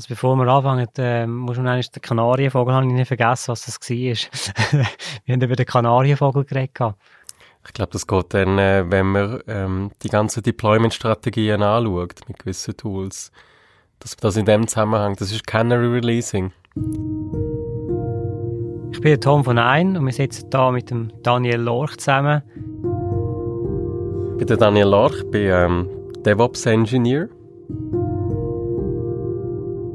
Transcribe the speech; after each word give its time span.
Also 0.00 0.08
bevor 0.08 0.34
wir 0.36 0.48
anfangen, 0.48 0.88
äh, 0.96 1.26
muss 1.26 1.58
man 1.58 1.68
eigentlich 1.68 1.90
den 1.90 2.00
Kanarienvogel, 2.00 2.72
habe 2.72 2.86
ich 2.86 2.92
nicht 2.94 3.06
vergessen, 3.06 3.48
was 3.48 3.66
das 3.66 3.78
war. 3.78 3.90
wir 5.26 5.34
haben 5.34 5.42
über 5.42 5.56
den 5.56 5.66
Kanarienvogel 5.66 6.46
geredet. 6.46 6.94
Ich 7.66 7.72
glaube, 7.74 7.92
das 7.92 8.06
geht 8.06 8.32
dann, 8.32 8.58
äh, 8.58 8.90
wenn 8.90 9.08
man 9.08 9.42
ähm, 9.46 9.90
die 10.02 10.08
ganzen 10.08 10.42
Deployment-Strategien 10.42 11.62
anschaut 11.62 12.14
mit 12.28 12.38
gewissen 12.38 12.78
Tools. 12.78 13.30
Dass 13.98 14.16
das 14.16 14.38
in 14.38 14.46
dem 14.46 14.66
Zusammenhang, 14.68 15.16
das 15.16 15.32
ist 15.32 15.46
Canary 15.46 15.88
Releasing. 15.88 16.50
Ich 18.92 19.00
bin 19.02 19.20
Tom 19.20 19.44
von 19.44 19.58
Ein 19.58 19.98
und 19.98 20.06
wir 20.06 20.14
sitzen 20.14 20.48
hier 20.50 20.72
mit 20.72 20.90
dem 20.90 21.12
Daniel 21.22 21.60
Lorch 21.60 21.98
zusammen. 21.98 22.40
Ich 24.30 24.38
bin 24.38 24.46
der 24.46 24.56
Daniel 24.56 24.88
Lorch, 24.88 25.30
bin 25.30 25.42
ähm, 25.42 25.88
DevOps 26.24 26.64
Engineer 26.64 27.28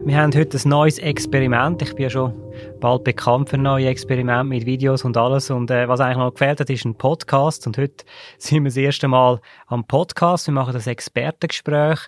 wir 0.06 0.18
haben 0.18 0.36
heute 0.36 0.56
ein 0.56 0.70
neues 0.70 1.00
Experiment. 1.00 1.82
Ich 1.82 1.96
bin 1.96 2.04
ja 2.04 2.10
schon 2.12 2.32
bald 2.80 3.04
bekannt 3.04 3.50
für 3.50 3.58
neue 3.58 3.88
Experimente 3.88 4.44
mit 4.44 4.64
Videos 4.64 5.04
und 5.04 5.18
alles. 5.18 5.50
Und 5.50 5.72
äh, 5.72 5.88
was 5.88 6.00
eigentlich 6.00 6.18
noch 6.18 6.32
gefällt 6.32 6.60
hat, 6.60 6.70
ist 6.70 6.86
ein 6.86 6.96
Podcast. 6.96 7.66
Und 7.66 7.80
heute 7.80 8.06
sind 8.38 8.64
wir 8.64 8.70
das 8.70 8.78
erste 8.78 9.08
Mal 9.08 9.42
am 9.66 9.84
Podcast. 9.84 10.46
Wir 10.46 10.54
machen 10.54 10.74
das 10.74 10.86
Expertengespräch. 10.86 12.02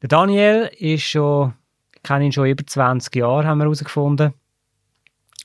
Der 0.00 0.08
Daniel 0.08 0.70
ist 0.78 1.02
schon, 1.02 1.52
ich 1.94 2.02
kenne 2.02 2.24
ihn 2.24 2.32
schon 2.32 2.46
über 2.46 2.66
20 2.66 3.14
Jahre, 3.14 3.46
haben 3.46 3.58
wir 3.58 3.64
herausgefunden. 3.64 4.32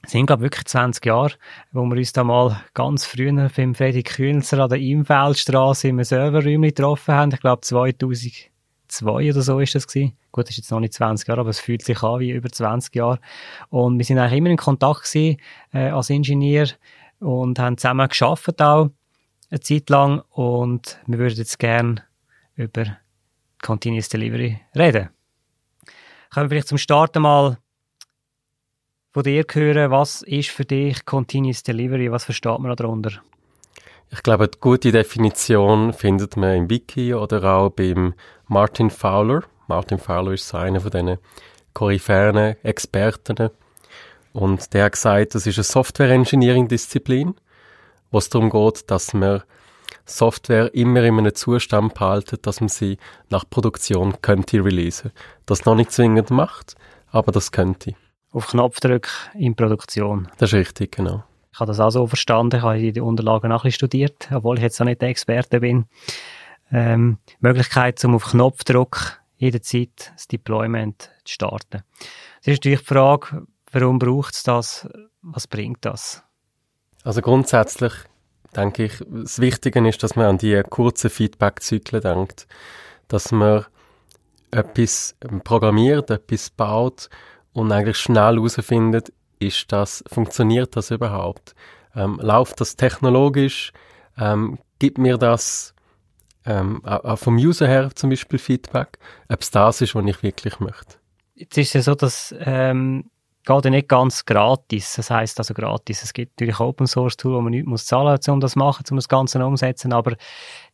Es 0.02 0.12
sind, 0.12 0.28
glaube 0.28 0.44
wirklich 0.44 0.66
20 0.66 1.06
Jahre, 1.06 1.34
wo 1.74 1.84
wir 1.84 1.98
uns 1.98 2.14
da 2.14 2.24
mal 2.24 2.62
ganz 2.74 3.06
früher 3.06 3.50
beim 3.54 3.76
Freddy 3.76 4.04
Künzer 4.04 4.60
an 4.60 4.70
der 4.70 4.80
Imfeldstraße 4.80 5.90
im 5.90 6.02
Serverräumchen 6.02 6.62
getroffen 6.62 7.14
haben. 7.14 7.32
Ich 7.34 7.42
glaube 7.42 7.60
2000 7.62 8.50
zwei 8.90 9.30
oder 9.30 9.42
so 9.42 9.60
ist 9.60 9.76
das 9.76 9.88
gewesen. 9.88 10.18
Gut, 10.32 10.46
das 10.46 10.52
ist 10.52 10.58
jetzt 10.58 10.72
noch 10.72 10.80
nicht 10.80 10.94
20 10.94 11.28
Jahre, 11.28 11.42
aber 11.42 11.50
es 11.50 11.60
fühlt 11.60 11.84
sich 11.84 12.04
an 12.04 12.20
wie 12.20 12.32
über 12.32 12.50
20 12.50 12.94
Jahre. 12.96 13.20
Und 13.70 13.98
wir 13.98 14.06
sind 14.06 14.18
eigentlich 14.18 14.38
immer 14.38 14.50
in 14.50 14.58
Kontakt 14.58 15.04
gewesen, 15.04 15.38
äh, 15.74 15.90
als 15.90 16.10
Ingenieur 16.10 16.68
und 17.20 17.60
haben 17.60 17.78
zusammen 17.78 18.08
geschafft 18.08 18.62
auch 18.62 18.90
eine 19.52 19.60
Zeit 19.62 19.90
lang 19.90 20.22
und 20.30 21.00
wir 21.08 21.18
würden 21.18 21.38
jetzt 21.38 21.60
gerne 21.60 22.04
über 22.56 22.98
Continuous 23.62 24.10
Delivery 24.10 24.60
reden. 24.76 25.10
Können 26.30 26.46
wir 26.46 26.50
vielleicht 26.50 26.68
zum 26.68 26.78
Start 26.78 27.16
mal 27.16 27.58
von 29.12 29.24
dir 29.24 29.44
hören, 29.52 29.92
was 29.92 30.22
ist 30.22 30.50
für 30.50 30.66
dich 30.66 31.04
Continuous 31.06 31.64
Delivery, 31.64 32.12
was 32.12 32.26
versteht 32.26 32.60
man 32.60 32.76
darunter? 32.76 33.12
Ich 34.12 34.24
glaube, 34.24 34.46
eine 34.46 34.60
gute 34.60 34.92
Definition 34.92 35.94
findet 35.94 36.36
man 36.36 36.56
im 36.56 36.70
Wiki 36.70 37.14
oder 37.14 37.44
auch 37.44 37.70
beim 37.70 38.14
Martin 38.52 38.90
Fowler. 38.90 39.44
Martin 39.68 40.00
Fowler 40.00 40.32
ist 40.32 40.56
einer 40.56 40.82
von 40.82 40.90
diesen 40.90 41.18
koryphären 41.76 42.56
Experten. 42.64 43.52
Und 44.34 44.74
der 44.74 44.86
hat 44.86 44.94
gesagt, 44.94 45.36
das 45.36 45.46
ist 45.46 45.60
eine 45.60 45.64
Software-Engineering-Disziplin, 45.66 47.36
wo 48.10 48.18
es 48.18 48.30
darum 48.30 48.50
geht, 48.50 48.90
dass 48.90 49.14
man 49.14 49.44
Software 50.06 50.74
immer 50.74 51.04
in 51.04 51.20
einem 51.20 51.36
Zustand 51.36 51.94
behalten, 51.94 52.40
dass 52.42 52.60
man 52.60 52.70
sie 52.70 52.98
nach 53.30 53.48
Produktion 53.48 54.20
könnte 54.24 54.66
releasen. 54.66 55.12
Das 55.46 55.66
noch 55.66 55.76
nicht 55.76 55.92
zwingend 55.92 56.32
macht, 56.32 56.76
aber 57.12 57.32
das 57.32 57.52
könnte. 57.52 57.94
Auf 58.32 58.48
Knopfdruck 58.48 59.10
in 59.36 59.56
Produktion. 59.56 60.28
Das 60.40 60.54
ist 60.54 60.58
richtig, 60.58 60.94
genau. 60.94 61.24
Ich 61.54 61.60
habe 61.60 61.68
das 61.68 61.80
auch 61.80 61.92
so 61.92 62.08
verstanden, 62.08 62.58
ich 62.58 62.64
habe 62.64 62.92
die 62.92 63.00
Unterlagen 63.00 63.52
ein 63.52 63.72
studiert, 63.72 64.28
obwohl 64.34 64.58
ich 64.58 64.64
jetzt 64.64 64.82
auch 64.82 64.86
nicht 64.86 65.02
der 65.02 65.10
Experte 65.10 65.60
bin. 65.60 65.86
Ähm, 66.72 67.18
Möglichkeit, 67.40 68.04
um 68.06 68.16
auf 68.16 68.26
Knopfdruck 68.26 69.20
jederzeit 69.38 70.12
das 70.14 70.28
Deployment 70.28 71.12
zu 71.26 71.34
starten. 71.34 71.84
Es 72.42 72.48
ist 72.48 72.48
natürlich 72.48 72.82
die 72.82 72.86
Frage, 72.86 73.48
warum 73.72 74.00
braucht 74.00 74.36
es 74.36 74.44
das? 74.44 74.88
Was 75.22 75.48
bringt 75.48 75.84
das? 75.86 76.24
Also 77.04 77.22
grundsätzlich 77.22 77.94
denke 78.56 78.86
ich, 78.86 79.04
das 79.08 79.40
Wichtige 79.40 79.88
ist, 79.88 80.04
dass 80.04 80.16
man 80.16 80.26
an 80.26 80.38
die 80.38 80.62
kurzen 80.70 81.10
Feedback-Zyklen 81.10 82.02
denkt. 82.02 82.48
Dass 83.08 83.32
man 83.32 83.66
etwas 84.52 85.16
programmiert, 85.44 86.10
etwas 86.10 86.50
baut 86.50 87.10
und 87.54 87.72
eigentlich 87.72 87.98
schnell 87.98 88.36
herausfindet, 88.36 89.14
ist 89.40 89.72
das, 89.72 90.04
funktioniert 90.08 90.76
das 90.76 90.92
überhaupt? 90.92 91.56
Ähm, 91.96 92.20
läuft 92.22 92.60
das 92.62 92.76
technologisch? 92.76 93.72
Ähm, 94.18 94.60
gibt 94.80 94.98
mir 94.98 95.18
das 95.18 95.74
ähm, 96.50 96.84
auch 96.86 97.18
vom 97.18 97.36
User 97.36 97.68
her 97.68 97.92
zum 97.96 98.10
Beispiel 98.10 98.40
Feedback, 98.40 98.98
ob 99.30 99.42
es 99.42 99.52
das 99.52 99.82
ist, 99.82 99.96
was 99.96 100.06
ich 100.06 100.24
wirklich 100.24 100.60
möchte? 100.60 100.96
Jetzt 101.36 101.58
ist 101.58 101.68
es 101.68 101.74
ja 101.74 101.82
so, 101.82 101.96
dass 101.96 102.36
ähm, 102.40 103.06
geht 103.46 103.66
ja 103.66 103.72
nicht 103.72 103.88
ganz 103.88 104.26
gratis. 104.26 104.96
Das 104.96 105.10
heißt 105.10 105.40
also 105.40 105.54
gratis. 105.54 106.04
Es 106.04 106.14
gibt 106.14 106.40
natürlich 106.40 106.60
Open 106.60 106.88
Source 106.88 107.18
Tool, 107.18 107.36
wo 107.36 107.42
man 107.42 107.52
nichts 107.52 107.68
muss 107.68 107.86
zahlen 107.86 108.18
muss, 108.18 108.28
um 108.28 108.40
das 108.40 108.56
machen, 108.56 108.86
um 108.92 108.98
das 108.98 109.08
Ganze 109.08 109.44
umzusetzen. 109.44 109.94
Aber 109.94 110.16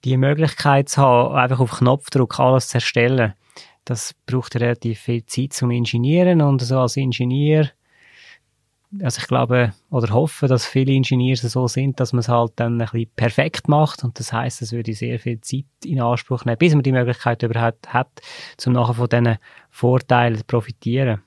die 0.03 0.17
Möglichkeit 0.17 0.89
zu 0.89 1.01
haben, 1.01 1.35
einfach 1.35 1.59
auf 1.59 1.71
Knopfdruck 1.71 2.39
alles 2.39 2.67
zu 2.69 2.77
erstellen, 2.77 3.33
das 3.85 4.15
braucht 4.25 4.55
relativ 4.55 4.99
viel 4.99 5.25
Zeit 5.25 5.53
zum 5.53 5.71
Ingenieren 5.71 6.41
und 6.41 6.61
so 6.61 6.79
als 6.79 6.97
Ingenieur 6.97 7.69
also 9.01 9.19
ich 9.19 9.27
glaube 9.27 9.73
oder 9.89 10.13
hoffe, 10.13 10.47
dass 10.47 10.65
viele 10.65 10.93
Ingenieure 10.93 11.47
so 11.47 11.67
sind, 11.67 11.99
dass 11.99 12.13
man 12.13 12.19
es 12.19 12.29
halt 12.29 12.53
dann 12.55 12.81
ein 12.81 12.87
bisschen 12.87 13.09
perfekt 13.15 13.67
macht 13.67 14.03
und 14.03 14.19
das 14.19 14.31
heißt, 14.31 14.61
es 14.61 14.71
würde 14.71 14.93
sehr 14.93 15.19
viel 15.19 15.41
Zeit 15.41 15.65
in 15.83 16.01
Anspruch 16.01 16.45
nehmen, 16.45 16.57
bis 16.57 16.73
man 16.73 16.83
die 16.83 16.91
Möglichkeit 16.91 17.43
überhaupt 17.43 17.93
hat, 17.93 18.09
zum 18.57 18.73
nachher 18.73 18.93
von 18.93 19.09
diesen 19.09 19.37
Vorteilen 19.69 20.37
zu 20.37 20.43
profitieren. 20.45 21.21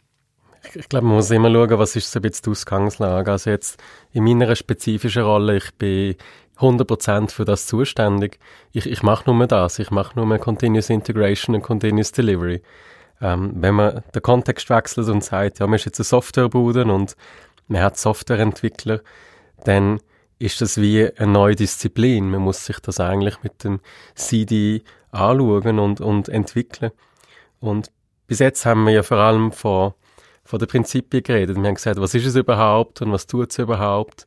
Ich, 0.69 0.77
ich 0.77 0.89
glaube, 0.89 1.07
man 1.07 1.17
muss 1.17 1.31
immer 1.31 1.51
schauen, 1.51 1.79
was 1.79 1.97
ist 1.97 2.11
so 2.11 2.19
ein 2.19 2.23
bisschen 2.23 2.45
die 2.47 2.51
Ausgangslage. 2.51 3.31
Also 3.31 3.51
jetzt 3.51 3.81
in 4.13 4.25
meiner 4.25 4.55
spezifischen 4.57 5.23
Rolle, 5.23 5.59
ich 5.59 5.73
bin 5.75 6.17
100% 6.59 7.31
für 7.31 7.45
das 7.45 7.67
zuständig. 7.67 8.39
Ich, 8.73 8.87
ich 8.87 9.03
mache 9.03 9.33
nur 9.33 9.47
das. 9.47 9.79
Ich 9.79 9.91
mache 9.91 10.19
nur 10.19 10.39
Continuous 10.39 10.91
Integration 10.91 11.55
und 11.55 11.63
Continuous 11.63 12.13
Delivery. 12.13 12.63
Ähm, 13.21 13.53
wenn 13.57 13.75
man 13.75 14.03
den 14.15 14.23
Kontext 14.23 14.71
wechselt 14.71 15.09
und 15.09 15.25
sagt, 15.25 15.59
ja, 15.59 15.67
man 15.67 15.75
ist 15.75 15.87
jetzt 15.87 15.99
eine 15.99 16.05
Softwarebude 16.05 16.85
und 16.85 17.17
man 17.69 17.83
hat 17.83 17.99
Softwareentwickler, 17.99 19.01
dann 19.65 20.01
ist 20.39 20.61
das 20.61 20.81
wie 20.81 21.11
eine 21.17 21.33
neue 21.33 21.57
Disziplin. 21.57 22.31
Man 22.31 22.43
muss 22.43 22.65
sich 22.65 22.79
das 22.81 23.01
eigentlich 23.01 23.43
mit 23.43 23.65
dem 23.65 23.81
CD 24.15 24.83
anschauen 25.11 25.79
und, 25.79 26.01
und 26.01 26.29
entwickeln. 26.29 26.93
Und 27.61 27.91
bis 28.27 28.39
jetzt 28.39 28.65
haben 28.67 28.85
wir 28.85 28.93
ja 28.93 29.03
vor 29.03 29.19
allem 29.19 29.53
von, 29.53 29.95
von 30.45 30.59
den 30.59 30.69
Prinzipien 30.69 31.23
geredet. 31.23 31.57
Wir 31.57 31.67
haben 31.67 31.75
gesagt, 31.75 32.01
was 32.01 32.15
ist 32.15 32.27
es 32.27 32.37
überhaupt 32.37 33.03
und 33.03 33.13
was 33.13 33.27
tut 33.27 33.51
es 33.51 33.59
überhaupt. 33.59 34.27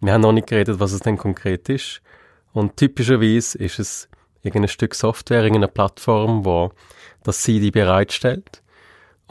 Wir 0.00 0.12
haben 0.12 0.20
noch 0.20 0.32
nicht 0.32 0.46
geredet, 0.46 0.78
was 0.78 0.92
es 0.92 1.00
denn 1.00 1.18
konkret 1.18 1.68
ist. 1.68 2.00
Und 2.52 2.76
typischerweise 2.76 3.58
ist 3.58 3.78
es 3.78 4.08
irgendein 4.42 4.68
Stück 4.68 4.94
Software, 4.94 5.42
irgendeine 5.42 5.68
Plattform, 5.68 6.44
wo 6.44 6.70
das 7.22 7.42
CD 7.42 7.70
bereitstellt. 7.70 8.62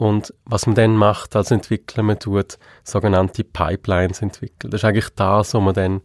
Und 0.00 0.32
was 0.46 0.64
man 0.64 0.74
dann 0.74 0.96
macht 0.96 1.36
als 1.36 1.50
Entwickler, 1.50 2.02
man 2.02 2.18
tut 2.18 2.56
sogenannte 2.84 3.44
Pipelines 3.44 4.22
entwickeln. 4.22 4.70
Das 4.70 4.80
ist 4.80 4.84
eigentlich 4.86 5.10
das, 5.10 5.52
was 5.52 5.62
man 5.62 5.74
dann 5.74 6.00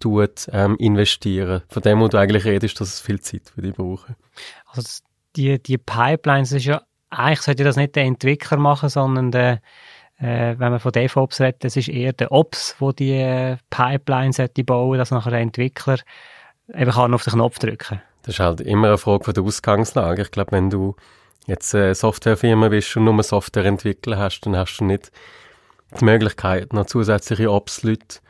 tut, 0.00 0.50
ähm, 0.52 0.76
investieren. 0.76 1.62
Von 1.70 1.80
dem, 1.80 1.98
wo 1.98 2.08
du 2.08 2.18
eigentlich 2.18 2.44
redest, 2.44 2.78
dass 2.78 2.88
es 2.88 3.00
viel 3.00 3.20
Zeit 3.20 3.50
für 3.54 3.62
dich 3.62 3.74
brauchen. 3.74 4.16
Also 4.66 5.02
die, 5.34 5.62
die 5.62 5.78
Pipelines, 5.78 6.50
das 6.50 6.58
ist 6.58 6.66
ja, 6.66 6.82
eigentlich 7.08 7.40
sollte 7.40 7.64
das 7.64 7.76
nicht 7.76 7.96
der 7.96 8.04
Entwickler 8.04 8.58
machen, 8.58 8.90
sondern 8.90 9.30
der, 9.30 9.62
äh, 10.18 10.54
wenn 10.58 10.70
man 10.70 10.78
von 10.78 10.92
DevOps 10.92 11.40
redet, 11.40 11.64
das 11.64 11.74
ist 11.74 11.88
eher 11.88 12.12
der 12.12 12.30
Ops, 12.30 12.76
wo 12.80 12.92
die 12.92 13.12
äh, 13.12 13.56
Pipelines 13.70 14.36
sollte 14.36 14.62
bauen, 14.62 14.98
dass 14.98 15.10
nachher 15.10 15.30
der 15.30 15.40
Entwickler 15.40 15.96
eben 16.74 16.90
kann 16.90 17.14
auf 17.14 17.24
den 17.24 17.32
Knopf 17.32 17.58
drücken. 17.58 18.02
Das 18.24 18.34
ist 18.34 18.40
halt 18.40 18.60
immer 18.60 18.88
eine 18.88 18.98
Frage 18.98 19.24
von 19.24 19.32
der 19.32 19.42
Ausgangslage. 19.42 20.20
Ich 20.20 20.30
glaube, 20.32 20.52
wenn 20.52 20.68
du 20.68 20.96
jetzt 21.48 21.74
eine 21.74 21.94
Softwarefirma 21.94 22.68
bist 22.68 22.96
und 22.96 23.04
nur 23.04 23.22
Software 23.22 23.64
entwickeln 23.64 24.18
hast, 24.18 24.42
dann 24.42 24.56
hast 24.56 24.78
du 24.78 24.84
nicht 24.84 25.10
die 25.98 26.04
Möglichkeit, 26.04 26.72
noch 26.72 26.86
zusätzliche 26.86 27.50
Ops-Leute 27.50 28.20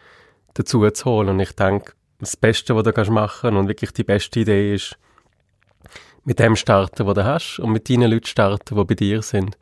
dazu 0.55 0.89
zu 0.91 1.05
holen. 1.05 1.29
Und 1.31 1.41
ich 1.41 1.53
denke, 1.53 1.93
das 2.21 2.37
Beste, 2.37 2.75
was 2.75 2.85
du 2.85 2.93
kannst 2.93 3.11
machen 3.11 3.57
und 3.57 3.69
wirklich 3.69 3.93
die 3.93 4.05
beste 4.05 4.41
Idee 4.41 4.75
ist, 4.75 4.97
mit 6.25 6.39
dem 6.39 6.57
starten, 6.57 7.07
was 7.07 7.15
du 7.15 7.25
hast 7.25 7.59
und 7.59 7.73
mit 7.73 7.91
deinen 7.91 8.11
Leuten 8.11 8.27
starten, 8.27 8.77
die 8.77 8.85
bei 8.85 8.95
dir 8.95 9.23
sind. 9.23 9.59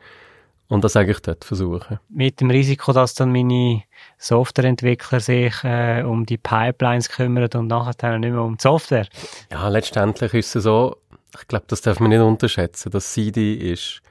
Und 0.69 0.83
das 0.83 0.97
eigentlich 0.97 1.21
dort 1.21 1.45
versuchen. 1.45 2.01
Mit 2.09 2.41
dem 2.41 2.51
Risiko, 2.51 2.93
dass 2.93 3.15
dann 3.15 3.31
meine 3.31 3.85
Softwareentwickler 4.19 5.21
sich 5.21 5.55
äh, 5.63 6.03
um 6.03 6.27
die 6.27 6.39
Pipelines 6.39 7.09
kümmern 7.09 7.49
und 7.55 7.69
nachher 7.69 8.19
nicht 8.19 8.33
mehr 8.33 8.43
um 8.43 8.57
die 8.57 8.63
Software. 8.63 9.07
Ja, 9.53 9.69
letztendlich 9.69 10.35
ist 10.35 10.57
es 10.57 10.65
so, 10.65 10.97
ich 11.41 11.49
glaube, 11.49 11.67
das 11.69 11.81
darf 11.81 12.01
man 12.01 12.11
nicht 12.11 12.21
unterschätzen. 12.21 12.91
Das 12.91 13.13
CD 13.13 13.55
ist 13.55 14.03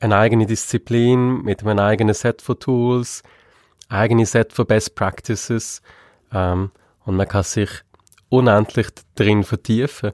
eine 0.00 0.16
eigene 0.16 0.46
Disziplin 0.46 1.42
mit 1.42 1.62
einem 1.62 1.78
eigenen 1.78 2.14
Set 2.14 2.42
von 2.42 2.58
Tools, 2.58 3.22
eigene 3.88 4.26
Set 4.26 4.52
von 4.52 4.66
Best 4.66 4.94
Practices 4.94 5.82
ähm, 6.32 6.70
und 7.04 7.16
man 7.16 7.28
kann 7.28 7.42
sich 7.42 7.70
unendlich 8.28 8.88
drin 9.14 9.44
vertiefen. 9.44 10.12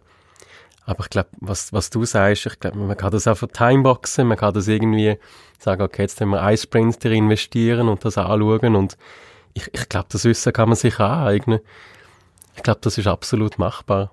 Aber 0.85 1.01
ich 1.05 1.11
glaube, 1.11 1.31
was, 1.41 1.73
was 1.73 1.91
du 1.91 2.05
sagst, 2.05 2.47
ich 2.47 2.61
glaube, 2.61 2.79
man 2.79 2.97
kann 2.97 3.11
das 3.11 3.25
für 3.25 3.49
Timeboxen, 3.49 4.27
man 4.27 4.39
kann 4.39 4.55
das 4.55 4.69
irgendwie 4.69 5.19
sagen, 5.59 5.83
okay, 5.83 6.03
jetzt 6.03 6.19
können 6.19 6.31
wir 6.31 6.43
ein 6.43 6.57
Sprint 6.57 7.05
investieren 7.05 7.89
und 7.89 8.05
das 8.05 8.19
anschauen 8.19 8.77
und 8.77 8.97
ich, 9.55 9.73
ich 9.73 9.89
glaube, 9.89 10.07
das 10.11 10.25
Wissen 10.25 10.53
kann 10.53 10.69
man 10.69 10.77
sich 10.77 11.01
aneignen. 11.01 11.61
Ich 12.55 12.63
glaube, 12.63 12.81
das 12.83 12.99
ist 12.99 13.07
absolut 13.07 13.59
machbar. 13.59 14.13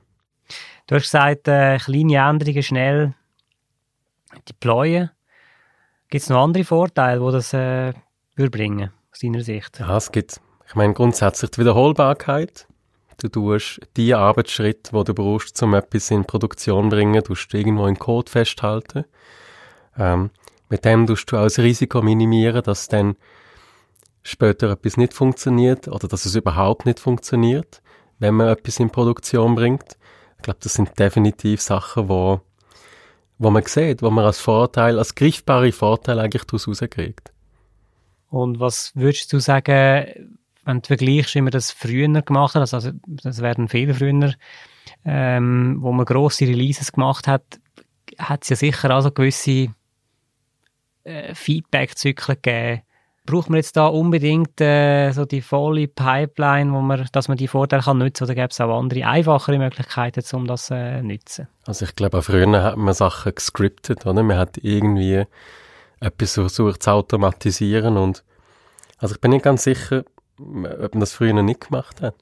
Du 0.88 0.96
hast 0.96 1.04
gesagt, 1.04 1.48
äh, 1.48 1.78
kleine 1.78 2.18
Änderungen 2.18 2.64
schnell 2.64 3.14
deployen. 4.48 5.12
Gibt 6.10 6.24
es 6.24 6.30
noch 6.30 6.44
andere 6.44 6.64
Vorteile, 6.64 7.20
die 7.26 7.32
das 7.32 7.54
äh, 7.54 7.94
würde 8.36 8.52
bringen, 8.52 8.92
aus 9.12 9.20
deiner 9.20 9.42
Sicht? 9.42 9.80
Ja, 9.80 9.98
es 9.98 10.12
gibt, 10.12 10.40
ich 10.68 10.76
meine, 10.76 10.94
grundsätzlich 10.94 11.52
die 11.52 11.62
Wiederholbarkeit. 11.62 12.68
Du 13.22 13.30
tust 13.30 13.80
die 13.96 14.14
Arbeitsschritte, 14.14 14.92
die 14.92 15.04
du 15.04 15.14
brauchst, 15.14 15.62
um 15.64 15.74
etwas 15.74 16.12
in 16.12 16.26
Produktion 16.26 16.90
zu 16.90 16.96
bringen, 16.96 17.24
tust 17.24 17.54
du 17.54 17.58
irgendwo 17.58 17.88
in 17.88 17.98
Code 17.98 18.30
festhalten. 18.30 19.06
Ähm, 19.98 20.32
mit 20.70 20.86
dem 20.86 21.08
tust 21.08 21.32
du 21.32 21.38
auch 21.38 21.44
das 21.44 21.60
Risiko 21.60 22.02
minimieren, 22.02 22.64
dass 22.64 22.88
dann 22.88 23.16
später 24.24 24.72
etwas 24.72 24.98
nicht 24.98 25.14
funktioniert 25.14 25.88
oder 25.88 26.08
dass 26.08 26.26
es 26.26 26.36
überhaupt 26.36 26.86
nicht 26.86 27.00
funktioniert, 27.00 27.82
wenn 28.20 28.36
man 28.36 28.48
etwas 28.48 28.80
in 28.80 28.90
Produktion 28.90 29.56
bringt. 29.56 29.98
Ich 30.44 30.46
glaube, 30.46 30.60
das 30.62 30.74
sind 30.74 31.00
definitiv 31.00 31.62
Sachen, 31.62 32.10
wo, 32.10 32.42
wo 33.38 33.50
man 33.50 33.64
sieht, 33.64 34.02
wo 34.02 34.10
man 34.10 34.26
als 34.26 34.42
Vorteil, 34.42 35.00
als 35.00 35.16
greifbare 35.16 35.72
Vorteil 35.72 36.20
eigentlich 36.20 36.44
daraus 36.44 36.68
rauskriegt. 36.68 37.32
Und 38.30 38.60
was 38.60 38.92
würdest 38.94 39.32
du 39.32 39.40
sagen, 39.40 40.36
wenn 40.66 40.82
du 40.82 40.88
vergleichst, 40.88 41.36
wie 41.36 41.42
man 41.42 41.52
das 41.52 41.72
früher 41.72 42.10
gemacht 42.22 42.56
hat, 42.56 42.74
also 42.74 42.92
das 43.08 43.40
werden 43.40 43.70
viele 43.70 43.94
früher, 43.94 44.34
ähm, 45.06 45.78
wo 45.80 45.94
man 45.94 46.06
grosse 46.06 46.46
Releases 46.46 46.92
gemacht 46.92 47.26
hat, 47.26 47.62
hat 48.18 48.44
es 48.44 48.50
ja 48.50 48.58
sicher 48.58 48.92
also 48.92 49.12
gewisse 49.12 49.74
äh, 51.06 51.34
Feedback-Zyklen 51.34 52.36
gegeben. 52.42 52.82
Braucht 53.26 53.50
man 53.50 53.58
jetzt 53.58 53.78
da 53.78 53.88
unbedingt 53.88 54.60
äh, 54.60 55.12
so 55.12 55.24
die 55.24 55.42
volle 55.42 55.88
Pipeline, 55.88 56.74
wo 56.74 56.82
man, 56.82 57.08
dass 57.14 57.30
man 57.30 57.38
die 57.38 57.48
Vorteile 57.48 57.82
kann 57.82 57.98
nutzen 57.98 58.26
oder 58.26 58.36
gäbe 58.36 58.50
es 58.50 58.60
auch 58.60 58.78
andere, 58.78 59.06
einfachere 59.06 59.58
Möglichkeiten, 59.58 60.24
um 60.36 60.46
das 60.46 60.66
zu 60.66 60.76
äh, 60.76 61.02
nutzen? 61.02 61.48
Also 61.66 61.86
ich 61.86 61.96
glaube, 61.96 62.22
früher 62.22 62.62
hat 62.62 62.78
man 62.78 62.94
Sachen 62.94 63.34
gescriptet, 63.34 64.06
oder? 64.06 64.24
Man 64.24 64.38
hat 64.38 64.58
irgendwie 64.58 65.24
etwas 66.02 66.34
versucht 66.34 66.84
zu 66.84 66.92
automatisieren 66.92 67.96
und 67.96 68.24
also 68.98 69.16
ich 69.16 69.22
bin 69.22 69.32
nicht 69.32 69.44
ganz 69.44 69.64
sicher, 69.64 70.04
ob 70.38 70.94
man 70.94 71.00
das 71.00 71.14
früher 71.14 71.34
nicht 71.42 71.68
gemacht 71.70 72.02
hat. 72.02 72.16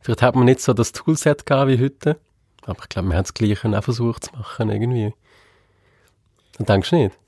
Vielleicht 0.00 0.22
hat 0.22 0.34
man 0.34 0.44
nicht 0.44 0.60
so 0.60 0.72
das 0.72 0.92
Toolset 0.92 1.46
gehabt 1.46 1.70
wie 1.70 1.80
heute, 1.80 2.18
aber 2.64 2.80
ich 2.82 2.88
glaube, 2.88 3.08
man 3.08 3.16
hat 3.16 3.26
das 3.26 3.34
Gleiche 3.34 3.76
auch 3.76 3.84
versucht 3.84 4.24
zu 4.24 4.32
machen, 4.36 4.70
irgendwie. 4.70 5.14
Dann 6.56 6.66
denkst 6.66 6.90
du 6.90 6.96
nicht? 6.96 7.18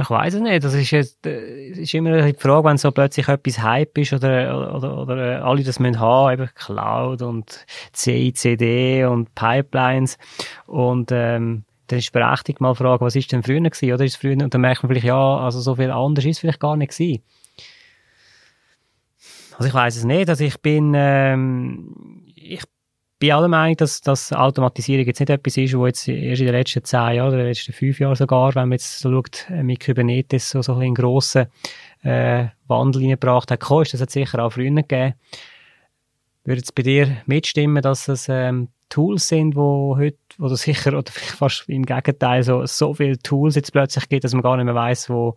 Ich 0.00 0.10
weiß 0.10 0.34
es 0.34 0.40
nicht. 0.40 0.62
Das 0.62 0.74
ist, 0.74 0.90
jetzt, 0.92 1.26
äh, 1.26 1.70
ist 1.70 1.92
immer 1.92 2.22
die 2.22 2.38
Frage, 2.38 2.68
wenn 2.68 2.76
so 2.76 2.92
plötzlich 2.92 3.26
etwas 3.26 3.60
Hype 3.60 3.98
ist 3.98 4.12
oder, 4.12 4.76
oder, 4.76 4.96
oder 4.96 5.16
äh, 5.16 5.40
alle 5.40 5.64
das 5.64 5.80
müssen 5.80 5.98
haben, 5.98 6.34
eben 6.34 6.48
Cloud 6.54 7.22
und 7.22 7.66
CICD 7.96 9.06
und 9.06 9.34
Pipelines 9.34 10.16
und 10.66 11.10
ähm, 11.10 11.64
dann 11.88 11.98
ist 11.98 12.12
berechtigt 12.12 12.60
mal 12.60 12.74
fragen, 12.74 13.04
was 13.04 13.16
ist 13.16 13.32
denn 13.32 13.42
früher 13.42 13.60
gewesen, 13.60 13.92
oder 13.92 14.04
ist 14.04 14.16
früher, 14.16 14.32
und 14.32 14.54
dann 14.54 14.60
merkt 14.60 14.82
man 14.82 14.90
vielleicht, 14.90 15.06
ja, 15.06 15.38
also 15.38 15.58
so 15.60 15.74
viel 15.74 15.90
anders 15.90 16.24
ist 16.24 16.32
es 16.32 16.38
vielleicht 16.38 16.60
gar 16.60 16.76
nicht 16.76 16.92
gewesen. 16.92 17.22
Also 19.56 19.68
ich 19.68 19.74
weiß 19.74 19.96
es 19.96 20.04
nicht. 20.04 20.28
Also 20.28 20.44
ich 20.44 20.60
bin, 20.60 20.92
ähm, 20.94 22.24
ich 22.36 22.62
bin 23.18 23.32
aller 23.32 23.48
Meinung, 23.48 23.76
dass, 23.76 24.00
dass 24.00 24.32
Automatisierung 24.32 25.06
jetzt 25.06 25.20
nicht 25.20 25.30
etwas 25.30 25.56
ist, 25.56 25.76
wo 25.76 25.86
jetzt 25.86 26.06
erst 26.06 26.40
in 26.40 26.46
den 26.46 26.54
letzten 26.54 26.84
zehn 26.84 27.16
Jahren 27.16 27.28
oder 27.28 27.38
den 27.38 27.46
letzten 27.46 27.72
fünf 27.72 27.98
Jahren 27.98 28.14
sogar, 28.14 28.54
wenn 28.54 28.68
man 28.68 28.72
jetzt 28.72 29.00
so 29.00 29.10
schaut, 29.10 29.46
äh, 29.50 29.62
mit 29.62 29.84
Kubernetes 29.84 30.50
so, 30.50 30.62
so 30.62 30.74
ein 30.74 30.82
einen 30.82 30.94
grossen 30.94 31.46
äh, 32.02 32.46
Wandel 32.68 33.02
reingebracht 33.02 33.50
hat, 33.50 33.60
ist 33.82 33.94
das 33.94 34.00
hat 34.00 34.10
sicher 34.10 34.44
auch 34.44 34.52
früher 34.52 34.70
gegeben. 34.70 35.14
Würde 36.48 36.62
es 36.62 36.72
bei 36.72 36.82
dir 36.82 37.18
mitstimmen, 37.26 37.82
dass 37.82 38.08
es 38.08 38.26
ähm, 38.30 38.68
Tools 38.88 39.28
sind, 39.28 39.54
wo 39.54 39.98
heute, 39.98 40.16
wo 40.38 40.48
du 40.48 40.54
sicher, 40.54 40.96
oder 40.96 41.12
fast 41.12 41.68
im 41.68 41.84
Gegenteil, 41.84 42.42
so, 42.42 42.64
so 42.64 42.94
viele 42.94 43.18
Tools 43.18 43.54
jetzt 43.54 43.70
plötzlich 43.70 44.08
gibt, 44.08 44.24
dass 44.24 44.32
man 44.32 44.42
gar 44.42 44.56
nicht 44.56 44.64
mehr 44.64 44.74
weiß, 44.74 45.10
wo, 45.10 45.36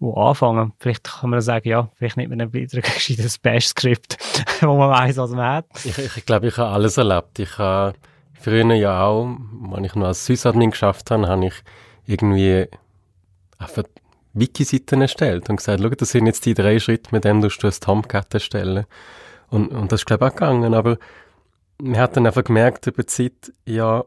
wo 0.00 0.12
anfangen. 0.20 0.74
Vielleicht 0.78 1.04
kann 1.04 1.30
man 1.30 1.40
sagen, 1.40 1.66
ja, 1.66 1.88
vielleicht 1.94 2.18
mehr 2.18 2.30
ein 2.30 2.52
wieder 2.52 2.82
gescheites 2.82 3.38
Bash-Skript, 3.38 4.18
wo 4.60 4.76
man 4.76 4.90
weiß, 4.90 5.16
was 5.16 5.30
man 5.30 5.46
hat. 5.46 5.66
Ich, 5.82 5.96
ich 5.96 6.26
glaube, 6.26 6.48
ich 6.48 6.58
habe 6.58 6.74
alles 6.74 6.98
erlebt. 6.98 7.38
Ich 7.38 7.56
habe 7.56 7.96
früher 8.34 8.74
ja 8.74 9.02
auch, 9.02 9.34
wenn 9.62 9.84
ich 9.84 9.94
noch 9.94 10.08
als 10.08 10.26
Sysadmin 10.26 10.72
geschafft 10.72 11.10
habe, 11.10 11.26
habe 11.26 11.46
ich 11.46 11.54
irgendwie 12.04 12.66
einfach 13.56 13.84
Wiki-Seiten 14.34 15.00
erstellt 15.00 15.48
und 15.48 15.56
gesagt, 15.56 15.80
schau, 15.82 15.88
das 15.88 16.10
sind 16.10 16.26
jetzt 16.26 16.44
die 16.44 16.52
drei 16.52 16.78
Schritte, 16.80 17.14
mit 17.14 17.24
denen 17.24 17.40
du 17.40 17.48
ein 17.48 17.72
Tomcat 17.80 18.34
erstellen. 18.34 18.84
Und, 19.50 19.68
und 19.68 19.92
das 19.92 20.00
ist, 20.00 20.06
glaube 20.06 20.26
ich, 20.26 20.32
auch 20.32 20.36
gegangen, 20.36 20.74
aber 20.74 20.96
man 21.78 21.98
hat 21.98 22.16
dann 22.16 22.26
einfach 22.26 22.44
gemerkt 22.44 22.86
über 22.86 23.02
die 23.02 23.06
Zeit, 23.06 23.52
ja, 23.66 24.04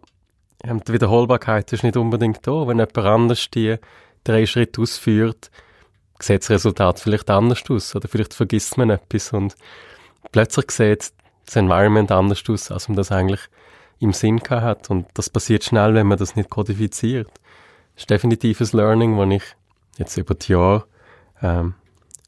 die 0.63 0.94
Wiederholbarkeit 0.94 1.74
ist 1.74 1.84
nicht 1.84 1.98
unbedingt 1.98 2.48
da. 2.48 2.68
Wenn 2.68 2.80
jemand 2.80 2.98
anders 2.98 3.50
die 3.50 3.78
drei 4.24 4.45
Schritte 4.45 4.81
ausführt, 4.81 5.51
sieht 6.19 6.44
das 6.44 6.50
Resultat 6.50 7.00
vielleicht 7.00 7.30
anders 7.30 7.63
aus 7.69 7.95
oder 7.95 8.07
vielleicht 8.07 8.34
vergisst 8.34 8.78
man 8.78 8.90
etwas 8.90 9.34
und 9.34 9.56
plötzlich 10.31 10.72
sieht 10.72 11.12
das 11.45 11.56
Environment 11.57 12.12
anders 12.12 12.44
aus, 12.48 12.72
als 12.72 12.88
man 12.88 12.95
das 12.95 13.12
eigentlich 13.12 13.42
im 14.00 14.13
Sinn 14.13 14.42
hat 14.50 14.90
und 14.90 15.07
das 15.13 15.30
passiert 15.30 15.63
schnell, 15.63 15.94
wenn 15.94 16.07
man 16.07 16.18
das 16.18 16.36
nicht 16.36 16.50
kodifiziert. 16.50 17.30
Das 17.95 18.04
ist 18.04 18.10
definitiv 18.10 18.62
ein 18.62 18.69
Learning, 18.72 19.18
das 19.18 19.42
ich 19.42 19.56
jetzt 19.98 20.18
über 20.18 20.36
die 20.36 20.54
Jahre 20.54 20.86
ähm, 21.42 21.75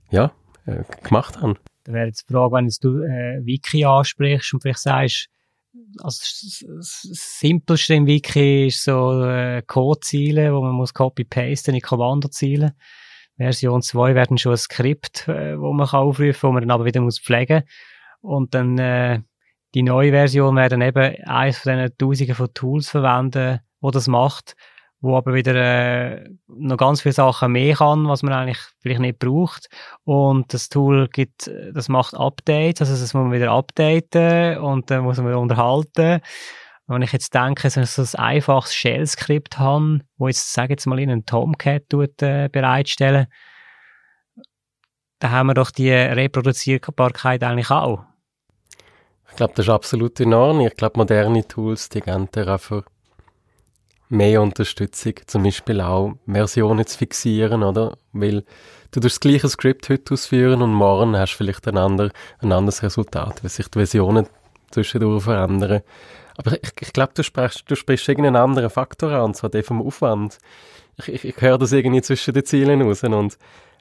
ja, 0.09 0.31
äh, 0.65 0.83
gemacht 1.03 1.41
habe. 1.41 1.55
Da 1.85 1.93
wäre 1.93 2.07
jetzt 2.07 2.27
die 2.27 2.33
Frage, 2.33 2.53
wenn 2.53 2.67
du 2.81 3.03
äh, 3.03 3.45
Wiki 3.45 3.85
ansprichst 3.85 4.53
und 4.53 4.61
vielleicht 4.61 4.79
sagst, 4.79 5.29
also 6.01 6.19
das 6.77 7.01
Simpelste 7.01 7.93
im 7.93 8.07
Wiki 8.07 8.67
ist 8.67 8.83
so 8.83 9.23
äh, 9.23 9.61
Codeziele, 9.61 10.53
wo 10.53 10.61
man 10.61 10.73
muss 10.73 10.93
copy-pasten 10.93 11.75
in 11.75 11.81
Kommandoziele. 11.81 12.75
Version 13.37 13.81
2 13.81 14.15
werden 14.15 14.37
schon 14.37 14.53
ein 14.53 14.57
Skript, 14.57 15.27
äh, 15.27 15.59
wo 15.59 15.73
man 15.73 15.87
kann 15.87 16.01
aufrufen, 16.01 16.49
wo 16.49 16.53
man 16.53 16.61
dann 16.61 16.71
aber 16.71 16.85
wieder 16.85 17.01
muss 17.01 17.19
pflegen. 17.19 17.63
Und 18.21 18.55
dann 18.55 18.77
äh, 18.79 19.21
die 19.75 19.83
neue 19.83 20.11
Version 20.11 20.55
werden 20.55 20.81
eben 20.81 21.23
eines 21.25 21.59
von 21.59 21.73
diesen 21.73 21.97
Tausenden 21.97 22.35
von 22.35 22.53
Tools 22.53 22.89
verwenden, 22.89 23.59
wo 23.81 23.91
das 23.91 24.07
macht 24.07 24.55
wo 25.05 25.15
aber 25.15 25.35
wieder 25.35 25.53
äh, 25.55 26.29
noch 26.47 26.77
ganz 26.77 27.01
viele 27.01 27.13
Sachen 27.13 27.51
mehr 27.51 27.75
kann, 27.75 28.07
was 28.07 28.23
man 28.23 28.33
eigentlich 28.33 28.57
vielleicht 28.79 29.01
nicht 29.01 29.19
braucht. 29.19 29.69
Und 30.03 30.51
das 30.51 30.67
Tool 30.67 31.07
gibt, 31.09 31.49
das 31.73 31.89
macht 31.89 32.15
Updates, 32.15 32.81
also 32.81 32.93
das 32.93 33.13
muss 33.13 33.23
man 33.23 33.31
wieder 33.31 33.51
updaten 33.51 34.57
und 34.57 34.89
dann 34.89 35.03
muss 35.03 35.17
man 35.17 35.27
wieder 35.27 35.39
unterhalten. 35.39 36.21
wenn 36.87 37.01
ich 37.03 37.11
jetzt 37.11 37.35
denke, 37.35 37.69
so 37.69 37.79
ein 37.79 38.19
einfaches 38.19 38.73
Shell-Skript 38.73 39.59
habe, 39.59 39.99
wo 40.17 40.27
jetzt, 40.27 40.51
sage 40.51 40.73
jetzt 40.73 40.87
mal, 40.87 40.99
in 40.99 41.11
einen 41.11 41.25
Tomcat 41.25 41.83
tut, 41.89 42.21
äh, 42.23 42.49
bereitstellen, 42.51 43.27
dann 45.19 45.31
haben 45.31 45.47
wir 45.47 45.53
doch 45.53 45.69
die 45.69 45.91
Reproduzierbarkeit 45.91 47.43
eigentlich 47.43 47.69
auch. 47.69 48.03
Ich 49.29 49.35
glaube, 49.35 49.53
das 49.55 49.65
ist 49.65 49.71
absolut 49.71 50.19
in 50.19 50.33
Ordnung. 50.33 50.65
Ich 50.65 50.75
glaube, 50.75 50.97
moderne 50.97 51.47
Tools, 51.47 51.89
die 51.89 52.01
dir 52.01 52.47
einfach 52.47 52.83
mehr 54.09 54.41
Unterstützung, 54.41 55.13
zum 55.25 55.43
Beispiel 55.43 55.81
auch 55.81 56.13
Versionen 56.27 56.85
zu 56.85 56.97
fixieren, 56.97 57.63
oder? 57.63 57.97
Weil 58.13 58.43
du 58.91 58.99
das 58.99 59.19
gleiche 59.19 59.49
Skript 59.49 59.89
heute 59.89 60.13
ausführen 60.13 60.61
und 60.61 60.73
morgen 60.73 61.17
hast 61.17 61.33
du 61.33 61.37
vielleicht 61.37 61.67
ein, 61.67 61.77
ander, 61.77 62.11
ein 62.39 62.51
anderes 62.51 62.83
Resultat, 62.83 63.43
weil 63.43 63.49
sich 63.49 63.67
die 63.67 63.79
Versionen 63.79 64.27
zwischendurch 64.71 65.23
verändern. 65.23 65.81
Aber 66.37 66.53
ich, 66.53 66.71
ich 66.81 66.93
glaube, 66.93 67.13
du 67.15 67.23
sprichst, 67.23 67.63
du 67.67 67.75
sprichst 67.75 68.07
irgendeinen 68.07 68.35
anderen 68.35 68.69
Faktor 68.69 69.11
an, 69.11 69.23
und 69.23 69.35
zwar 69.35 69.49
den 69.49 69.63
vom 69.63 69.81
Aufwand. 69.81 70.37
Ich, 70.97 71.07
ich, 71.07 71.25
ich 71.25 71.41
höre 71.41 71.57
das 71.57 71.71
irgendwie 71.71 72.01
zwischen 72.01 72.33
den 72.33 72.45
Zielen 72.45 72.81
raus 72.81 73.03
und 73.03 73.37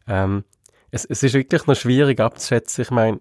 ähm, 0.09 0.45
es, 0.91 1.05
es 1.05 1.23
ist 1.23 1.35
wirklich 1.35 1.67
noch 1.67 1.75
schwierig 1.75 2.21
abzuschätzen. 2.21 2.83
Ich 2.83 2.91
meine, 2.91 3.21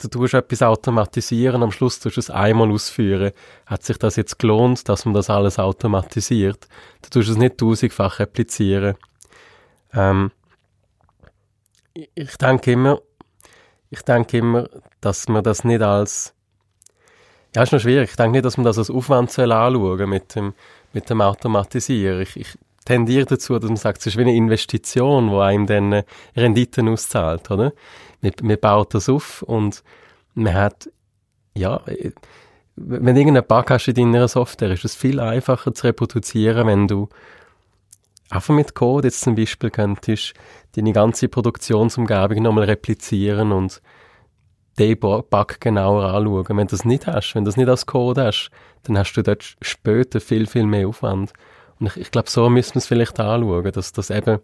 du 0.00 0.08
tust 0.08 0.34
etwas 0.34 0.62
automatisieren, 0.62 1.62
am 1.62 1.72
Schluss 1.72 1.98
tust 2.00 2.16
du 2.16 2.20
es 2.20 2.30
einmal 2.30 2.70
ausführen. 2.70 3.32
Hat 3.66 3.84
sich 3.84 3.98
das 3.98 4.16
jetzt 4.16 4.38
gelohnt, 4.38 4.88
dass 4.88 5.04
man 5.04 5.14
das 5.14 5.30
alles 5.30 5.58
automatisiert? 5.58 6.68
Du 7.02 7.10
tust 7.10 7.30
es 7.30 7.36
nicht 7.36 7.58
tausendfach 7.58 8.20
applizieren. 8.20 8.96
Ähm, 9.92 10.30
ich 11.94 12.36
denke 12.36 12.72
immer, 12.72 13.00
ich 13.90 14.02
denke 14.02 14.38
immer, 14.38 14.68
dass 15.00 15.28
man 15.28 15.42
das 15.42 15.64
nicht 15.64 15.82
als 15.82 16.34
ja, 17.54 17.62
ist 17.62 17.72
noch 17.72 17.80
schwierig. 17.80 18.10
Ich 18.10 18.16
denke 18.16 18.32
nicht, 18.32 18.44
dass 18.44 18.58
man 18.58 18.66
das 18.66 18.76
als 18.76 18.90
Aufwand 18.90 19.38
anschauen 19.38 20.10
mit 20.10 20.34
dem, 20.34 20.52
mit 20.92 21.08
dem 21.08 21.22
Automatisieren. 21.22 22.20
Ich, 22.20 22.36
ich 22.36 22.58
tendiere 22.86 23.26
dazu, 23.26 23.58
dass 23.58 23.68
man 23.68 23.76
sagt, 23.76 23.98
es 23.98 24.06
ist 24.06 24.16
wie 24.16 24.22
eine 24.22 24.34
Investition, 24.34 25.28
die 25.28 25.36
einem 25.36 25.66
dann 25.66 26.02
Renditen 26.34 26.88
auszahlt, 26.88 27.50
oder? 27.50 27.72
man, 28.20 28.32
man 28.42 28.58
baut 28.60 28.94
das 28.94 29.08
auf 29.08 29.42
und 29.42 29.82
man 30.34 30.54
hat, 30.54 30.90
ja, 31.54 31.80
wenn 32.76 33.14
du 33.14 33.20
irgendeinen 33.20 33.46
Bug 33.46 33.70
hast 33.70 33.88
in 33.88 34.12
deiner 34.12 34.28
Software, 34.28 34.70
ist 34.70 34.84
es 34.84 34.94
viel 34.94 35.20
einfacher 35.20 35.72
zu 35.74 35.86
reproduzieren, 35.86 36.66
wenn 36.66 36.88
du 36.88 37.08
einfach 38.28 38.54
mit 38.54 38.74
Code 38.74 39.08
jetzt 39.08 39.22
zum 39.22 39.34
Beispiel 39.34 39.70
könntest 39.70 40.34
deine 40.74 40.92
ganze 40.92 41.28
Produktionsumgebung 41.28 42.42
nochmal 42.42 42.64
replizieren 42.64 43.52
und 43.52 43.80
den 44.78 44.98
Bug 44.98 45.60
genauer 45.60 46.12
anschauen. 46.12 46.44
Wenn 46.48 46.66
du 46.66 46.76
das 46.76 46.84
nicht 46.84 47.06
hast, 47.06 47.34
wenn 47.34 47.44
du 47.44 47.48
das 47.48 47.56
nicht 47.56 47.68
als 47.68 47.86
Code 47.86 48.24
hast, 48.24 48.50
dann 48.82 48.98
hast 48.98 49.14
du 49.14 49.22
dort 49.22 49.56
später 49.62 50.20
viel, 50.20 50.46
viel 50.46 50.66
mehr 50.66 50.86
Aufwand. 50.86 51.32
Und 51.78 51.86
ich, 51.88 51.96
ich 51.96 52.10
glaube, 52.10 52.30
so 52.30 52.48
müssen 52.48 52.74
wir 52.74 52.78
es 52.78 52.86
vielleicht 52.86 53.20
anschauen, 53.20 53.70
dass 53.72 53.92
das 53.92 54.10
eben 54.10 54.40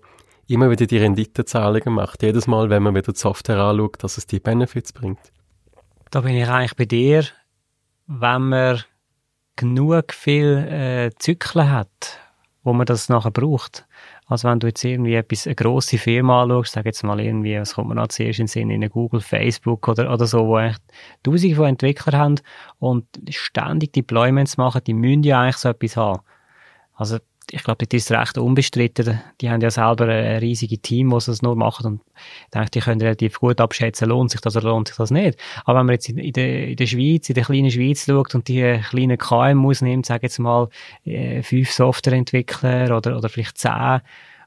immer 0.48 0.70
wieder 0.70 0.86
die 0.86 0.98
Renditezahlungen 0.98 1.94
macht. 1.94 2.22
Jedes 2.22 2.46
Mal, 2.46 2.70
wenn 2.70 2.82
man 2.82 2.94
wieder 2.94 3.12
die 3.12 3.18
Software 3.18 3.58
anschaut, 3.58 4.02
dass 4.02 4.18
es 4.18 4.26
die 4.26 4.40
Benefits 4.40 4.92
bringt. 4.92 5.32
Da 6.10 6.20
bin 6.20 6.34
ich 6.34 6.48
eigentlich 6.48 6.76
bei 6.76 6.84
dir, 6.84 7.24
wenn 8.06 8.48
man 8.48 8.82
genug 9.56 10.12
viel 10.12 10.58
äh, 10.58 11.10
Zyklen 11.18 11.70
hat, 11.70 12.18
wo 12.64 12.72
man 12.72 12.86
das 12.86 13.08
nachher 13.08 13.30
braucht. 13.30 13.86
Also 14.26 14.48
wenn 14.48 14.60
du 14.60 14.68
jetzt 14.68 14.84
irgendwie 14.84 15.14
etwas, 15.14 15.46
eine 15.46 15.54
grosse 15.54 15.98
Firma 15.98 16.42
anschaust, 16.42 16.72
sag 16.72 16.86
jetzt 16.86 17.02
mal 17.02 17.20
irgendwie, 17.20 17.58
was 17.58 17.74
kommt 17.74 17.88
man 17.88 17.98
als 17.98 18.14
zuerst 18.14 18.40
in 18.40 18.46
Sinn, 18.46 18.70
in 18.70 18.88
Google, 18.88 19.20
Facebook 19.20 19.88
oder, 19.88 20.12
oder 20.12 20.26
so, 20.26 20.46
wo 20.46 20.58
echt 20.58 20.82
tausende 21.22 21.56
von 21.56 21.66
Entwicklern 21.66 22.20
haben 22.20 22.34
und 22.78 23.06
ständig 23.28 23.92
Deployments 23.92 24.56
machen, 24.56 24.82
die 24.86 24.94
müssen 24.94 25.22
ja 25.22 25.42
eigentlich 25.42 25.56
so 25.56 25.68
etwas 25.68 25.96
haben. 25.96 26.20
Also 26.94 27.18
ich 27.50 27.64
glaube, 27.64 27.86
das 27.86 28.02
ist 28.02 28.10
recht 28.12 28.38
unbestritten. 28.38 29.20
Die 29.40 29.50
haben 29.50 29.60
ja 29.60 29.70
selber 29.70 30.06
ein 30.06 30.38
riesiges 30.38 30.80
Team, 30.80 31.10
das 31.10 31.28
es 31.28 31.42
nur 31.42 31.56
machen 31.56 31.86
und 31.86 32.00
ich 32.16 32.50
denke, 32.50 32.70
die 32.70 32.80
können 32.80 33.00
relativ 33.00 33.40
gut 33.40 33.60
abschätzen, 33.60 34.08
lohnt 34.08 34.30
sich 34.30 34.40
das 34.40 34.56
oder 34.56 34.68
lohnt 34.68 34.88
sich 34.88 34.96
das 34.96 35.10
nicht. 35.10 35.38
Aber 35.64 35.80
wenn 35.80 35.86
man 35.86 35.94
jetzt 35.94 36.08
in 36.08 36.32
der, 36.32 36.68
in 36.68 36.76
der 36.76 36.86
Schweiz, 36.86 37.28
in 37.28 37.34
der 37.34 37.44
kleinen 37.44 37.70
Schweiz 37.70 38.06
schaut 38.06 38.34
und 38.34 38.48
die 38.48 38.80
kleinen 38.88 39.18
KMUs 39.18 39.82
nimmt, 39.82 40.06
sage 40.06 40.22
jetzt 40.24 40.38
mal 40.38 40.68
äh, 41.04 41.42
fünf 41.42 41.70
Softwareentwickler 41.70 42.96
oder, 42.96 43.16
oder 43.16 43.28
vielleicht 43.28 43.58
zehn, 43.58 44.00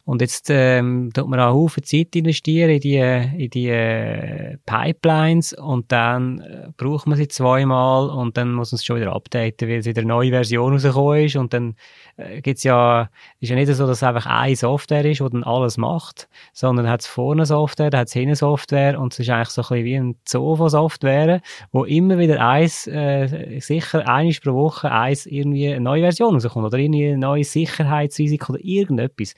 und 0.05 0.21
jetzt 0.21 0.51
ähm, 0.51 1.09
tut 1.11 1.27
man 1.27 1.39
auch 1.39 1.55
Haufen 1.55 1.83
Zeit 1.83 2.15
investieren 2.15 2.69
in 2.69 2.79
die, 2.79 2.97
in 2.97 3.49
die 3.49 3.69
äh, 3.69 4.57
Pipelines 4.63 5.53
und 5.53 5.91
dann 5.91 6.41
äh, 6.41 6.67
braucht 6.77 7.07
man 7.07 7.17
sie 7.17 7.27
zweimal 7.27 8.09
und 8.11 8.37
dann 8.37 8.53
muss 8.53 8.71
man 8.71 8.77
es 8.77 8.85
schon 8.85 8.97
wieder 8.97 9.15
updaten, 9.15 9.67
weil 9.67 9.79
es 9.79 9.87
wieder 9.87 10.01
eine 10.01 10.09
neue 10.09 10.29
Version 10.29 10.73
rausgekommen 10.73 11.25
ist 11.25 11.35
und 11.37 11.53
dann 11.53 11.75
äh, 12.17 12.39
gibt's 12.41 12.61
ja, 12.63 13.09
ist 13.39 13.49
ja 13.49 13.55
nicht 13.55 13.73
so, 13.73 13.87
dass 13.87 13.97
es 13.97 14.03
einfach 14.03 14.27
eine 14.27 14.55
Software 14.55 15.05
ist, 15.05 15.21
die 15.21 15.29
dann 15.29 15.43
alles 15.43 15.77
macht, 15.77 16.29
sondern 16.53 16.87
hat 16.87 17.01
es 17.01 17.07
vorne 17.07 17.47
Software, 17.47 17.89
dann 17.89 18.01
hat 18.01 18.07
es 18.09 18.13
hinten 18.13 18.35
Software 18.35 18.99
und 18.99 19.11
es 19.11 19.19
ist 19.19 19.29
eigentlich 19.31 19.49
so 19.49 19.63
ein 19.63 19.67
bisschen 19.69 19.85
wie 19.85 19.95
ein 19.95 20.15
Zoo 20.27 20.55
von 20.55 20.69
Software, 20.69 21.41
wo 21.71 21.83
immer 21.83 22.19
wieder 22.19 22.47
eins, 22.47 22.85
äh, 22.85 23.59
sicher 23.59 24.07
eines 24.07 24.39
pro 24.39 24.53
Woche 24.53 24.91
eins 24.91 25.25
irgendwie 25.25 25.69
eine 25.69 25.81
neue 25.81 26.01
Version 26.01 26.35
rauskommt 26.35 26.67
oder 26.67 26.77
irgendwie 26.77 27.07
ein 27.07 27.19
neues 27.19 27.51
Sicherheitsrisiko 27.51 28.53
oder 28.53 28.63
irgendetwas. 28.63 29.33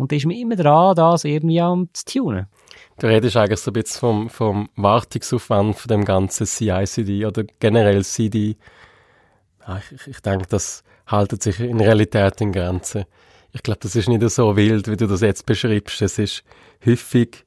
Und 0.00 0.10
da 0.10 0.16
ist 0.16 0.24
man 0.24 0.34
immer 0.34 0.56
dran, 0.56 0.96
das 0.96 1.24
irgendwie 1.24 1.60
am 1.60 1.90
zu 1.92 2.06
tunen. 2.06 2.46
Du 2.98 3.06
redest 3.06 3.36
eigentlich 3.36 3.60
so 3.60 3.70
ein 3.70 3.74
bisschen 3.74 4.00
vom, 4.00 4.30
vom 4.30 4.70
Wartungsaufwand 4.76 5.76
von 5.76 5.88
dem 5.88 6.06
ganzen 6.06 6.46
CI-CD 6.46 7.26
oder 7.26 7.44
generell 7.58 8.02
CD. 8.02 8.56
Ich, 9.92 10.06
ich 10.06 10.20
denke, 10.20 10.46
das 10.48 10.84
haltet 11.06 11.42
sich 11.42 11.60
in 11.60 11.78
Realität 11.78 12.40
in 12.40 12.50
Grenzen. 12.50 13.04
Ich 13.52 13.62
glaube, 13.62 13.80
das 13.82 13.94
ist 13.94 14.08
nicht 14.08 14.26
so 14.30 14.56
wild, 14.56 14.88
wie 14.88 14.96
du 14.96 15.06
das 15.06 15.20
jetzt 15.20 15.44
beschreibst. 15.44 16.00
Es 16.00 16.18
ist 16.18 16.44
häufig, 16.86 17.44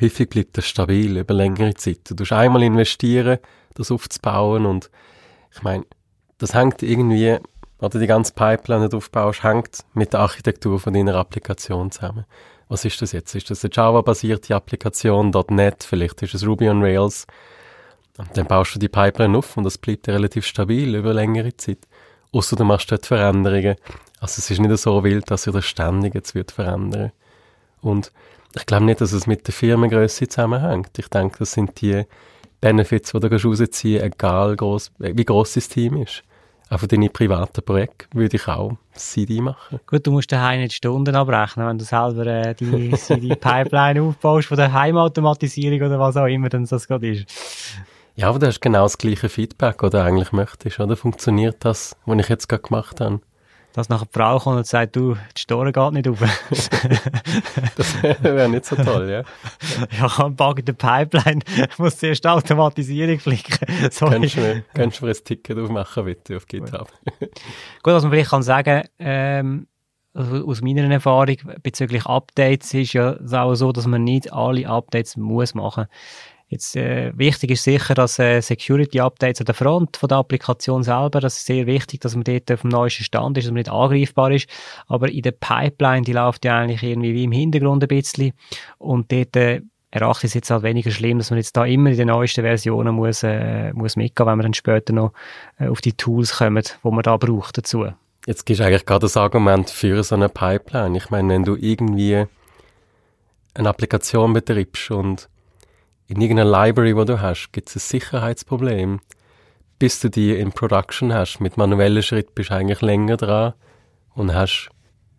häufig 0.00 0.28
bleibt 0.28 0.58
das 0.58 0.66
stabil 0.66 1.16
über 1.16 1.34
längere 1.34 1.74
Zeit. 1.74 2.02
Du 2.08 2.14
musst 2.16 2.32
einmal 2.32 2.62
investieren, 2.62 3.38
das 3.74 3.90
aufzubauen 3.90 4.64
und 4.64 4.90
ich 5.52 5.62
meine, 5.64 5.84
das 6.38 6.54
hängt 6.54 6.84
irgendwie 6.84 7.38
oder 7.80 7.98
die 7.98 8.06
ganze 8.06 8.32
Pipeline, 8.32 8.84
die 8.84 8.90
du 8.90 8.98
aufbaust, 8.98 9.42
hängt 9.42 9.84
mit 9.94 10.12
der 10.12 10.20
Architektur 10.20 10.78
von 10.78 10.92
deiner 10.92 11.14
Applikation 11.14 11.90
zusammen. 11.90 12.26
Was 12.68 12.84
ist 12.84 13.02
das 13.02 13.12
jetzt? 13.12 13.34
Ist 13.34 13.50
das 13.50 13.64
eine 13.64 13.72
Java-basierte 13.74 14.54
Applikation, 14.54 15.32
.NET, 15.48 15.82
vielleicht 15.82 16.22
ist 16.22 16.34
es 16.34 16.46
Ruby 16.46 16.68
on 16.68 16.82
Rails. 16.82 17.26
Und 18.18 18.36
dann 18.36 18.46
baust 18.46 18.74
du 18.74 18.78
die 18.78 18.88
Pipeline 18.88 19.36
auf 19.36 19.56
und 19.56 19.64
das 19.64 19.78
bleibt 19.78 20.08
relativ 20.08 20.46
stabil 20.46 20.94
über 20.94 21.14
längere 21.14 21.56
Zeit. 21.56 21.78
Außer 22.32 22.54
du 22.54 22.64
machst 22.64 22.92
dort 22.92 23.06
Veränderungen. 23.06 23.76
Also 24.20 24.38
es 24.38 24.50
ist 24.50 24.60
nicht 24.60 24.78
so 24.78 25.02
wild, 25.02 25.30
dass 25.30 25.44
sich 25.44 25.52
das 25.52 25.64
ständig 25.64 26.14
jetzt 26.14 26.34
wird 26.34 26.52
verändern. 26.52 27.12
Und 27.80 28.12
ich 28.54 28.66
glaube 28.66 28.84
nicht, 28.84 29.00
dass 29.00 29.12
es 29.12 29.26
mit 29.26 29.46
der 29.46 29.54
Firmengröße 29.54 30.28
zusammenhängt. 30.28 30.90
Ich 30.98 31.08
denke, 31.08 31.38
das 31.38 31.52
sind 31.52 31.80
die 31.80 32.04
Benefits, 32.60 33.12
die 33.12 33.20
du 33.20 33.28
rausziehen 33.28 34.02
egal 34.02 34.54
groß, 34.54 34.92
wie 34.98 35.24
groß 35.24 35.54
das 35.54 35.68
Team 35.68 35.96
ist. 35.96 36.22
Auch 36.70 36.78
für 36.78 36.86
deine 36.86 37.10
privaten 37.10 37.62
Projekte 37.64 38.06
würde 38.16 38.36
ich 38.36 38.46
auch 38.46 38.76
CD 38.92 39.40
machen. 39.40 39.80
Gut, 39.86 40.06
du 40.06 40.12
musst 40.12 40.30
daheim 40.30 40.60
nicht 40.60 40.74
Stunden 40.74 41.16
abrechnen, 41.16 41.66
wenn 41.66 41.78
du 41.78 41.84
selber 41.84 42.24
äh, 42.26 42.54
die 42.54 42.92
CD-Pipeline 42.92 44.00
aufbaust 44.08 44.46
von 44.46 44.56
der 44.56 44.72
Heimautomatisierung 44.72 45.88
oder 45.88 45.98
was 45.98 46.16
auch 46.16 46.26
immer 46.26 46.48
dann 46.48 46.64
das 46.66 46.86
gerade 46.86 47.10
ist. 47.10 47.26
Ja, 48.14 48.28
aber 48.28 48.38
du 48.38 48.46
hast 48.46 48.60
genau 48.60 48.84
das 48.84 48.98
gleiche 48.98 49.28
Feedback, 49.28 49.82
oder 49.82 50.04
eigentlich 50.04 50.30
möchtest, 50.30 50.78
oder? 50.78 50.96
Funktioniert 50.96 51.56
das, 51.64 51.96
was 52.06 52.18
ich 52.20 52.28
jetzt 52.28 52.48
gerade 52.48 52.62
gemacht 52.62 53.00
habe? 53.00 53.20
Dass 53.72 53.88
nachher 53.88 54.06
die 54.06 54.12
Frau 54.12 54.38
kommt 54.38 54.56
und 54.58 54.66
sagt, 54.66 54.96
du, 54.96 55.14
die 55.14 55.40
Store 55.40 55.72
geht 55.72 55.92
nicht 55.92 56.08
auf. 56.08 56.18
das 57.76 58.02
wäre 58.02 58.48
nicht 58.48 58.64
so 58.64 58.76
toll, 58.76 59.10
ja. 59.10 59.20
Ja, 59.98 60.06
ich 60.06 60.18
habe 60.18 60.30
Bug 60.30 60.58
in 60.58 60.64
der 60.64 60.72
Pipeline, 60.72 61.40
ich 61.56 61.78
muss 61.78 61.98
zuerst 61.98 62.26
Automatisierung 62.26 63.18
flicken. 63.18 63.56
Kannst 63.80 64.00
du, 64.00 64.40
mir, 64.40 64.64
kannst 64.74 65.00
du 65.00 65.04
mir 65.04 65.12
ein 65.12 65.24
Ticket 65.24 65.58
aufmachen, 65.58 66.04
bitte, 66.04 66.36
auf 66.36 66.46
GitHub? 66.46 66.90
Gut, 67.20 67.32
was 67.84 68.02
man 68.02 68.12
vielleicht 68.12 68.30
kann 68.30 68.42
sagen, 68.42 68.84
ähm, 68.98 69.66
aus 70.14 70.60
meiner 70.60 70.90
Erfahrung 70.90 71.36
bezüglich 71.62 72.06
Updates 72.06 72.74
ist 72.74 72.92
ja 72.92 73.16
auch 73.32 73.54
so, 73.54 73.72
dass 73.72 73.86
man 73.86 74.02
nicht 74.04 74.32
alle 74.32 74.68
Updates 74.68 75.16
muss 75.16 75.54
machen. 75.54 75.86
Jetzt 76.50 76.74
äh, 76.74 77.12
wichtig 77.16 77.52
ist 77.52 77.62
sicher, 77.62 77.94
dass 77.94 78.18
äh, 78.18 78.40
Security-Updates 78.40 79.40
an 79.40 79.46
der 79.46 79.54
Front 79.54 79.96
von 79.96 80.08
der 80.08 80.18
Applikation 80.18 80.82
selber, 80.82 81.20
das 81.20 81.36
ist 81.36 81.46
sehr 81.46 81.64
wichtig, 81.66 82.00
dass 82.00 82.16
man 82.16 82.24
dort 82.24 82.50
auf 82.50 82.62
dem 82.62 82.70
neuesten 82.70 83.04
Stand 83.04 83.38
ist, 83.38 83.44
dass 83.44 83.52
man 83.52 83.60
nicht 83.60 83.70
angreifbar 83.70 84.32
ist. 84.32 84.48
Aber 84.88 85.08
in 85.08 85.22
der 85.22 85.30
Pipeline, 85.30 86.02
die 86.02 86.12
läuft 86.12 86.44
ja 86.44 86.58
eigentlich 86.58 86.82
irgendwie 86.82 87.14
wie 87.14 87.22
im 87.22 87.30
Hintergrund 87.30 87.84
ein 87.84 87.88
bisschen 87.88 88.32
und 88.78 89.12
dort 89.12 89.36
äh, 89.36 89.60
erachte 89.92 90.26
ich 90.26 90.30
es 90.30 90.34
jetzt 90.34 90.50
halt 90.50 90.64
weniger 90.64 90.90
schlimm, 90.90 91.18
dass 91.18 91.30
man 91.30 91.38
jetzt 91.38 91.56
da 91.56 91.64
immer 91.64 91.90
in 91.90 91.96
den 91.96 92.08
neuesten 92.08 92.42
Versionen 92.42 92.96
muss, 92.96 93.22
äh, 93.22 93.72
muss 93.72 93.94
mitgehen, 93.94 94.26
wenn 94.26 94.38
man 94.38 94.46
dann 94.46 94.54
später 94.54 94.92
noch 94.92 95.12
äh, 95.60 95.68
auf 95.68 95.80
die 95.80 95.92
Tools 95.92 96.38
kommt, 96.38 96.80
wo 96.82 96.90
man 96.90 97.04
da 97.04 97.16
braucht 97.16 97.58
dazu. 97.58 97.86
Jetzt 98.26 98.44
gibst 98.44 98.58
du 98.58 98.66
eigentlich 98.66 98.86
gerade 98.86 99.02
das 99.02 99.16
Argument 99.16 99.70
für 99.70 100.02
so 100.02 100.16
eine 100.16 100.28
Pipeline. 100.28 100.96
Ich 100.96 101.10
meine, 101.10 101.32
wenn 101.32 101.44
du 101.44 101.54
irgendwie 101.54 102.24
eine 103.54 103.68
Applikation 103.68 104.32
betreibst 104.32 104.90
und 104.90 105.28
in 106.10 106.20
irgendeiner 106.20 106.50
Library, 106.50 106.96
wo 106.96 107.04
du 107.04 107.20
hast, 107.20 107.52
gibt 107.52 107.68
es 107.68 107.76
ein 107.76 107.78
Sicherheitsproblem. 107.78 109.00
Bis 109.78 110.00
du 110.00 110.10
die 110.10 110.34
in 110.34 110.50
Production 110.50 111.14
hast, 111.14 111.38
mit 111.38 111.56
manuellen 111.56 112.02
Schritt 112.02 112.34
bist 112.34 112.50
du 112.50 112.54
eigentlich 112.54 112.80
länger 112.80 113.16
dran 113.16 113.54
und 114.14 114.34
hast 114.34 114.70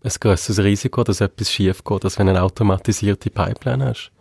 ein 0.04 0.12
grösseres 0.20 0.64
Risiko, 0.64 1.04
dass 1.04 1.22
etwas 1.22 1.50
schief 1.50 1.86
geht, 1.86 2.04
als 2.04 2.20
wenn 2.20 2.26
du 2.28 2.32
eine 2.32 2.44
automatisierte 2.44 3.30
Pipeline 3.30 3.86
hast. 3.86 4.12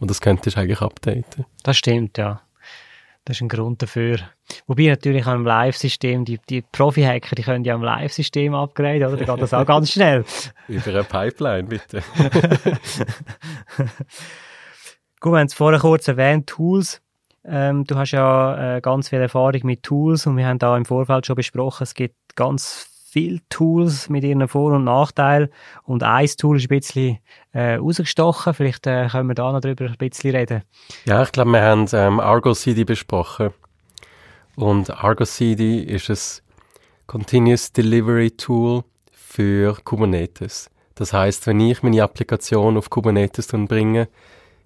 Und 0.00 0.10
das 0.10 0.22
könntest 0.22 0.56
du 0.56 0.60
eigentlich 0.60 0.80
updaten. 0.80 1.44
Das 1.62 1.76
stimmt, 1.76 2.16
ja. 2.16 2.40
Das 3.26 3.36
ist 3.36 3.42
ein 3.42 3.48
Grund 3.48 3.82
dafür. 3.82 4.18
Wobei 4.66 4.86
natürlich 4.86 5.26
am 5.26 5.44
Live-System, 5.44 6.24
die, 6.24 6.40
die 6.48 6.62
Profi-Hacker, 6.62 7.34
die 7.34 7.42
können 7.42 7.64
ja 7.64 7.74
am 7.74 7.82
Live-System 7.82 8.54
upgraden, 8.54 9.04
oder? 9.04 9.16
Da 9.18 9.34
geht 9.34 9.42
das 9.42 9.52
auch 9.52 9.66
ganz 9.66 9.92
schnell. 9.92 10.24
Über 10.68 10.90
eine 10.90 11.04
Pipeline, 11.04 11.64
bitte. 11.64 12.02
Gut, 15.20 15.32
wir 15.32 15.38
haben 15.38 15.46
es 15.46 15.54
vorher 15.54 15.80
kurz 15.80 16.08
erwähnt, 16.08 16.46
Tools. 16.46 17.00
Ähm, 17.44 17.84
du 17.84 17.96
hast 17.96 18.10
ja 18.10 18.76
äh, 18.76 18.80
ganz 18.80 19.08
viel 19.08 19.20
Erfahrung 19.20 19.60
mit 19.64 19.82
Tools 19.82 20.26
und 20.26 20.36
wir 20.36 20.46
haben 20.46 20.58
da 20.58 20.76
im 20.76 20.84
Vorfeld 20.84 21.26
schon 21.26 21.36
besprochen, 21.36 21.84
es 21.84 21.94
gibt 21.94 22.34
ganz 22.34 22.88
viele 23.08 23.38
Tools 23.48 24.10
mit 24.10 24.24
ihren 24.24 24.46
Vor- 24.46 24.72
und 24.72 24.84
Nachteilen 24.84 25.48
und 25.84 26.02
ein 26.02 26.26
Tool 26.38 26.58
ist 26.58 26.64
ein 26.64 26.68
bisschen 26.68 27.18
äh, 27.52 27.76
rausgestochen. 27.76 28.52
Vielleicht 28.52 28.86
äh, 28.86 29.08
können 29.10 29.28
wir 29.28 29.34
da 29.34 29.52
noch 29.52 29.60
drüber 29.60 29.86
ein 29.86 29.96
bisschen 29.96 30.36
reden. 30.36 30.64
Ja, 31.06 31.22
ich 31.22 31.32
glaube, 31.32 31.52
wir 31.52 31.62
haben 31.62 31.86
ähm, 31.92 32.20
Argo 32.20 32.52
CD 32.52 32.84
besprochen 32.84 33.54
und 34.56 34.90
Argo 34.90 35.24
CD 35.24 35.80
ist 35.80 36.10
ein 36.10 36.16
Continuous 37.06 37.72
Delivery 37.72 38.32
Tool 38.32 38.82
für 39.12 39.78
Kubernetes. 39.82 40.68
Das 40.94 41.12
heißt, 41.14 41.46
wenn 41.46 41.60
ich 41.60 41.82
meine 41.82 42.02
Applikation 42.02 42.76
auf 42.76 42.90
Kubernetes 42.90 43.46
bringe, 43.46 44.08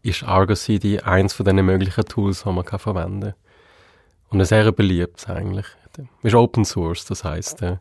ist 0.02 0.23
Argo 0.23 0.54
CD 0.54 1.00
eins 1.00 1.33
von 1.33 1.45
diesen 1.45 1.64
möglichen 1.64 2.04
Tools, 2.04 2.42
die 2.45 2.50
man 2.50 2.64
kann 2.64 2.78
verwenden 2.78 3.21
kann. 3.21 3.35
Und 4.30 4.40
ein 4.40 4.45
sehr 4.47 4.71
beliebtes 4.73 5.26
eigentlich. 5.28 5.66
Es 5.99 6.04
ist 6.23 6.35
Open 6.35 6.64
Source, 6.64 7.04
das 7.04 7.25
heißt, 7.25 7.62
äh, 7.62 7.78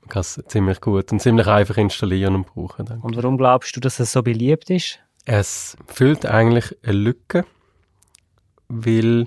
man 0.00 0.08
kann 0.08 0.20
es 0.20 0.40
ziemlich 0.46 0.80
gut 0.80 1.10
und 1.12 1.20
ziemlich 1.20 1.46
einfach 1.46 1.76
installieren 1.76 2.34
und 2.36 2.46
brauchen. 2.46 2.86
Denke. 2.86 3.04
Und 3.04 3.16
warum 3.16 3.36
glaubst 3.36 3.76
du, 3.76 3.80
dass 3.80 3.98
es 3.98 4.12
so 4.12 4.22
beliebt 4.22 4.70
ist? 4.70 5.00
Es 5.24 5.76
füllt 5.86 6.24
eigentlich 6.24 6.76
eine 6.82 6.92
Lücke, 6.92 7.44
weil 8.68 9.26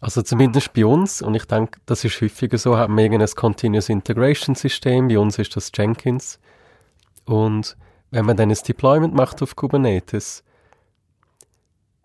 Also 0.00 0.22
zumindest 0.22 0.72
bei 0.72 0.86
uns, 0.86 1.20
und 1.20 1.34
ich 1.34 1.44
denke, 1.44 1.78
das 1.84 2.04
ist 2.04 2.20
häufiger 2.22 2.56
so, 2.56 2.76
haben 2.76 2.96
wir 2.96 3.04
irgendein 3.04 3.28
Continuous 3.28 3.90
Integration 3.90 4.54
System, 4.54 5.08
bei 5.08 5.18
uns 5.18 5.38
ist 5.38 5.54
das 5.54 5.70
Jenkins. 5.74 6.40
Und 7.26 7.76
wenn 8.10 8.24
man 8.24 8.36
dann 8.36 8.50
ein 8.50 8.58
Deployment 8.66 9.14
macht 9.14 9.42
auf 9.42 9.54
Kubernetes, 9.56 10.42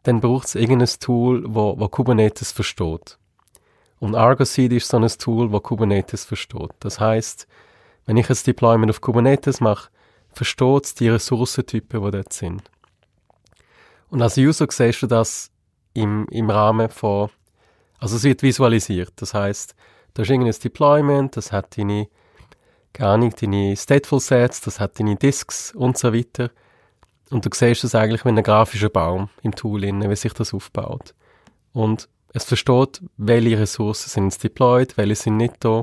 dann 0.08 0.22
braucht 0.22 0.48
es 0.48 0.56
irgendein 0.56 0.90
Tool, 1.00 1.44
wo, 1.48 1.80
wo 1.80 1.88
Kubernetes 1.88 2.52
versteht. 2.52 3.18
Und 4.00 4.16
Argo 4.16 4.44
CD 4.44 4.78
ist 4.78 4.88
so 4.88 4.98
ein 4.98 5.08
Tool, 5.08 5.52
wo 5.52 5.60
Kubernetes 5.60 6.26
versteht. 6.26 6.72
Das 6.80 7.00
heißt, 7.00 7.48
wenn 8.06 8.18
ich 8.18 8.30
ein 8.30 8.38
Deployment 8.46 8.90
auf 8.90 9.02
Kubernetes 9.02 9.62
mache, 9.62 9.90
versteht 10.32 10.86
es 10.86 10.94
die 10.96 11.10
Ressourcentypen, 11.10 12.04
die 12.04 12.12
dort 12.12 12.34
sind. 12.34 12.64
Und 14.10 14.22
als 14.22 14.38
User 14.38 14.68
siehst 14.70 15.02
du 15.02 15.08
das 15.08 15.52
im, 15.94 16.28
im 16.30 16.50
Rahmen 16.50 16.90
von 16.90 17.30
also 18.00 18.18
es 18.18 18.24
wird 18.24 18.44
visualisiert. 18.44 19.14
Das 19.16 19.34
heißt, 19.34 19.76
da 20.14 20.24
ist 20.24 20.30
irgendein 20.30 20.60
Deployment, 20.62 21.38
das 21.38 21.52
hat 21.52 21.78
deine, 21.78 22.08
keine 22.94 23.10
Ahnung, 23.10 23.34
deine 23.40 23.76
Stateful 23.76 24.20
Sets, 24.20 24.62
das 24.62 24.80
hat 24.80 25.00
deine 25.00 25.16
Disks 25.16 25.74
und 25.74 25.98
so 25.98 26.14
weiter. 26.14 26.52
Und 27.36 27.46
du 27.46 27.50
siehst 27.54 27.84
es 27.84 27.94
eigentlich 27.94 28.24
wie 28.24 28.30
ein 28.30 28.42
grafischer 28.42 28.88
Baum 28.88 29.28
im 29.42 29.54
Tool, 29.54 29.84
innen, 29.84 30.10
wie 30.10 30.16
sich 30.16 30.32
das 30.32 30.54
aufbaut. 30.54 31.14
Und 31.74 32.08
es 32.32 32.46
versteht, 32.46 33.02
welche 33.18 33.60
Ressourcen 33.60 34.08
sind 34.08 34.42
deployed, 34.42 34.96
welche 34.96 35.16
sind 35.16 35.36
nicht 35.36 35.56
da. 35.60 35.80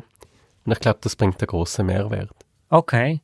Und 0.65 0.73
ich 0.73 0.81
glaube, 0.81 1.01
das 1.03 1.15
bringt 1.15 1.43
einen 1.43 1.47
grossen 1.47 1.85
Mehrwert. 1.85 2.31
Okay. 2.71 3.21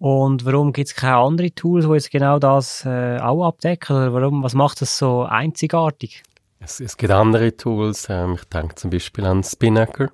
Und 0.00 0.44
warum 0.44 0.72
gibt 0.72 0.88
es 0.88 0.96
keine 0.96 1.18
anderen 1.18 1.54
Tools, 1.54 1.86
die 1.86 1.92
jetzt 1.92 2.10
genau 2.10 2.40
das 2.40 2.84
äh, 2.84 3.18
auch 3.20 3.46
abdecken? 3.46 3.94
Oder 3.94 4.12
warum, 4.12 4.42
was 4.42 4.54
macht 4.54 4.80
das 4.80 4.98
so 4.98 5.22
einzigartig? 5.22 6.24
Es, 6.58 6.80
es 6.80 6.96
gibt 6.96 7.12
andere 7.12 7.56
Tools. 7.56 8.08
Ähm, 8.10 8.34
ich 8.34 8.44
denke 8.46 8.74
zum 8.74 8.90
Beispiel 8.90 9.24
an 9.24 9.44
Spinnaker. 9.44 10.10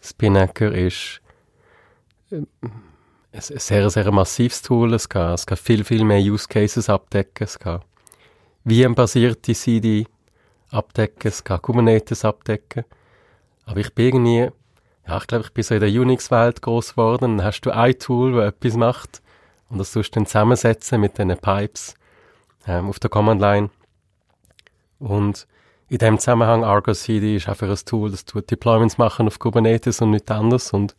Spinnaker 0.00 0.70
ist 0.70 1.20
äh, 2.30 2.42
ein 3.32 3.40
sehr, 3.40 3.90
sehr 3.90 4.10
massives 4.12 4.62
Tool. 4.62 4.94
Es 4.94 5.08
kann, 5.08 5.34
es 5.34 5.46
kann 5.46 5.58
viel, 5.58 5.84
viel 5.84 6.04
mehr 6.04 6.20
Use 6.20 6.48
Cases 6.48 6.88
abdecken. 6.88 7.44
Es 7.44 7.58
kann 7.58 7.82
VM-basierte 8.68 9.54
CD 9.54 10.06
abdecken. 10.70 11.28
Es 11.28 11.44
kann 11.44 11.62
Kubernetes 11.62 12.24
abdecken. 12.24 12.84
Aber 13.66 13.80
ich 13.80 13.94
bin 13.94 14.06
irgendwie, 14.06 14.50
ja, 15.06 15.18
ich 15.18 15.26
glaube, 15.26 15.44
ich 15.44 15.52
bin 15.52 15.64
so 15.64 15.74
in 15.74 15.80
der 15.80 15.88
Unix-Welt 15.90 16.62
groß 16.62 16.92
geworden. 16.92 17.38
Dann 17.38 17.44
hast 17.44 17.60
du 17.62 17.70
ein 17.70 17.98
Tool, 17.98 18.32
das 18.32 18.48
etwas 18.48 18.74
macht. 18.74 19.22
Und 19.68 19.78
das 19.78 19.92
tust 19.92 20.14
du 20.14 20.18
dann 20.18 20.26
zusammensetzen 20.26 21.00
mit 21.00 21.16
diesen 21.16 21.36
Pipes 21.36 21.94
ähm, 22.66 22.88
auf 22.88 22.98
der 22.98 23.10
Command-Line. 23.10 23.70
Und 24.98 25.46
in 25.88 25.98
dem 25.98 26.18
Zusammenhang 26.18 26.64
Argo 26.64 26.92
CD 26.92 27.36
ist 27.36 27.48
einfach 27.48 27.68
ein 27.68 27.78
Tool, 27.84 28.10
das 28.10 28.24
tut 28.24 28.50
Deployments 28.50 28.98
machen 28.98 29.26
auf 29.26 29.38
Kubernetes 29.38 30.00
und 30.00 30.10
nichts 30.10 30.30
anderes 30.30 30.72
und 30.72 30.94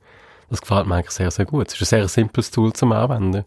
das 0.51 0.61
gefällt 0.61 0.85
mir 0.85 0.95
eigentlich 0.95 1.11
sehr, 1.11 1.31
sehr 1.31 1.45
gut. 1.45 1.69
Es 1.69 1.75
ist 1.75 1.93
ein 1.93 2.01
sehr 2.01 2.07
simples 2.09 2.51
Tool 2.51 2.73
zum 2.73 2.91
Anwenden. 2.91 3.45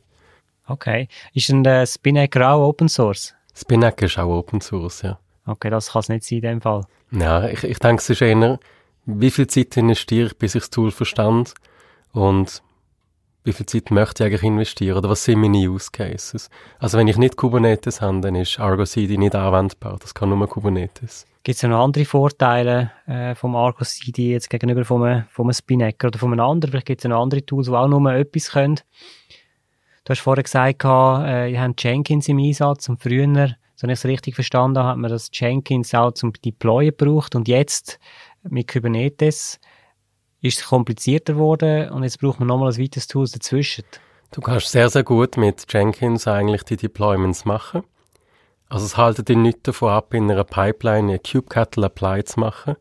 Okay. 0.66 1.08
Ist 1.34 1.50
denn 1.50 1.62
der 1.62 1.86
Spinnaker 1.86 2.50
auch 2.50 2.68
Open 2.68 2.88
Source? 2.88 3.34
Spinnaker 3.54 4.06
ist 4.06 4.18
auch 4.18 4.38
Open 4.38 4.62
Source, 4.62 5.02
ja. 5.02 5.18
Okay, 5.46 5.68
das 5.68 5.92
kann 5.92 6.00
es 6.00 6.08
nicht 6.08 6.24
sein 6.24 6.38
in 6.38 6.42
dem 6.42 6.60
Fall. 6.62 6.86
Ja, 7.10 7.46
ich, 7.46 7.62
ich 7.62 7.78
denke, 7.78 8.00
es 8.00 8.08
ist 8.08 8.22
eher, 8.22 8.58
wie 9.04 9.30
viel 9.30 9.46
Zeit 9.46 9.76
investiere 9.76 10.28
ich, 10.28 10.38
bis 10.38 10.54
ich 10.54 10.62
das 10.62 10.70
Tool 10.70 10.90
verstand 10.90 11.52
und 12.12 12.62
wie 13.44 13.52
viel 13.52 13.66
Zeit 13.66 13.90
möchte 13.90 14.24
ich 14.24 14.28
eigentlich 14.28 14.42
investieren 14.42 14.96
oder 14.96 15.10
was 15.10 15.24
sind 15.24 15.40
meine 15.40 15.58
Use 15.58 15.90
Cases? 15.92 16.48
Also 16.78 16.96
wenn 16.96 17.08
ich 17.08 17.18
nicht 17.18 17.36
Kubernetes 17.36 18.00
habe, 18.00 18.22
dann 18.22 18.34
ist 18.34 18.58
Argo 18.58 18.86
CD 18.86 19.18
nicht 19.18 19.34
anwendbar. 19.34 19.98
Das 20.00 20.14
kann 20.14 20.30
nur 20.30 20.48
Kubernetes. 20.48 21.26
Gibt 21.44 21.56
es 21.58 21.62
noch 21.62 21.84
andere 21.84 22.06
Vorteile 22.06 22.90
äh, 23.06 23.34
vom 23.34 23.54
Argo 23.54 23.84
CD 23.84 24.32
jetzt 24.32 24.48
gegenüber 24.48 24.86
vom, 24.86 25.24
vom 25.28 25.52
Spinnaker 25.52 26.06
oder 26.06 26.18
von 26.18 26.32
einem 26.32 26.40
anderen? 26.40 26.70
Vielleicht 26.70 26.86
gibt 26.86 27.04
es 27.04 27.08
noch 27.08 27.20
andere 27.20 27.44
Tools, 27.44 27.66
die 27.66 27.74
auch 27.74 27.86
nur 27.86 28.10
etwas 28.14 28.52
können. 28.52 28.80
Du 30.04 30.10
hast 30.10 30.20
vorher 30.20 30.42
gesagt, 30.42 30.84
äh, 30.84 31.52
ihr 31.52 31.60
habt 31.60 31.82
Jenkins 31.84 32.28
im 32.28 32.38
Einsatz 32.38 32.88
und 32.88 33.02
früher, 33.02 33.56
so 33.74 33.86
ich 33.86 33.92
es 33.92 34.06
richtig 34.06 34.34
verstanden 34.34 34.78
habe, 34.78 34.88
hat 34.88 34.96
man 34.96 35.10
das 35.10 35.28
Jenkins 35.34 35.94
auch 35.94 36.12
zum 36.12 36.32
Deployen 36.32 36.94
gebraucht 36.96 37.34
und 37.34 37.46
jetzt 37.46 37.98
mit 38.42 38.66
Kubernetes 38.72 39.60
ist 40.40 40.60
es 40.60 40.64
komplizierter 40.64 41.34
geworden 41.34 41.90
und 41.90 42.04
jetzt 42.04 42.20
braucht 42.20 42.38
man 42.38 42.48
nochmal 42.48 42.72
ein 42.72 42.78
weiteres 42.78 43.06
Tool 43.06 43.28
dazwischen. 43.28 43.84
Du 44.30 44.40
kannst 44.40 44.70
sehr, 44.70 44.88
sehr 44.88 45.04
gut 45.04 45.36
mit 45.36 45.66
Jenkins 45.70 46.26
eigentlich 46.26 46.62
die 46.62 46.76
Deployments 46.78 47.44
machen. 47.44 47.82
Also 48.68 48.86
es 48.86 48.96
haltet 48.96 49.28
dich 49.28 49.36
nicht 49.36 49.66
davon 49.68 49.90
ab, 49.90 50.14
in 50.14 50.30
einer 50.30 50.44
Pipeline 50.44 51.12
eine 51.12 51.18
kubectl 51.18 51.84
Apply 51.84 52.24
zu 52.24 52.40
machen. 52.40 52.76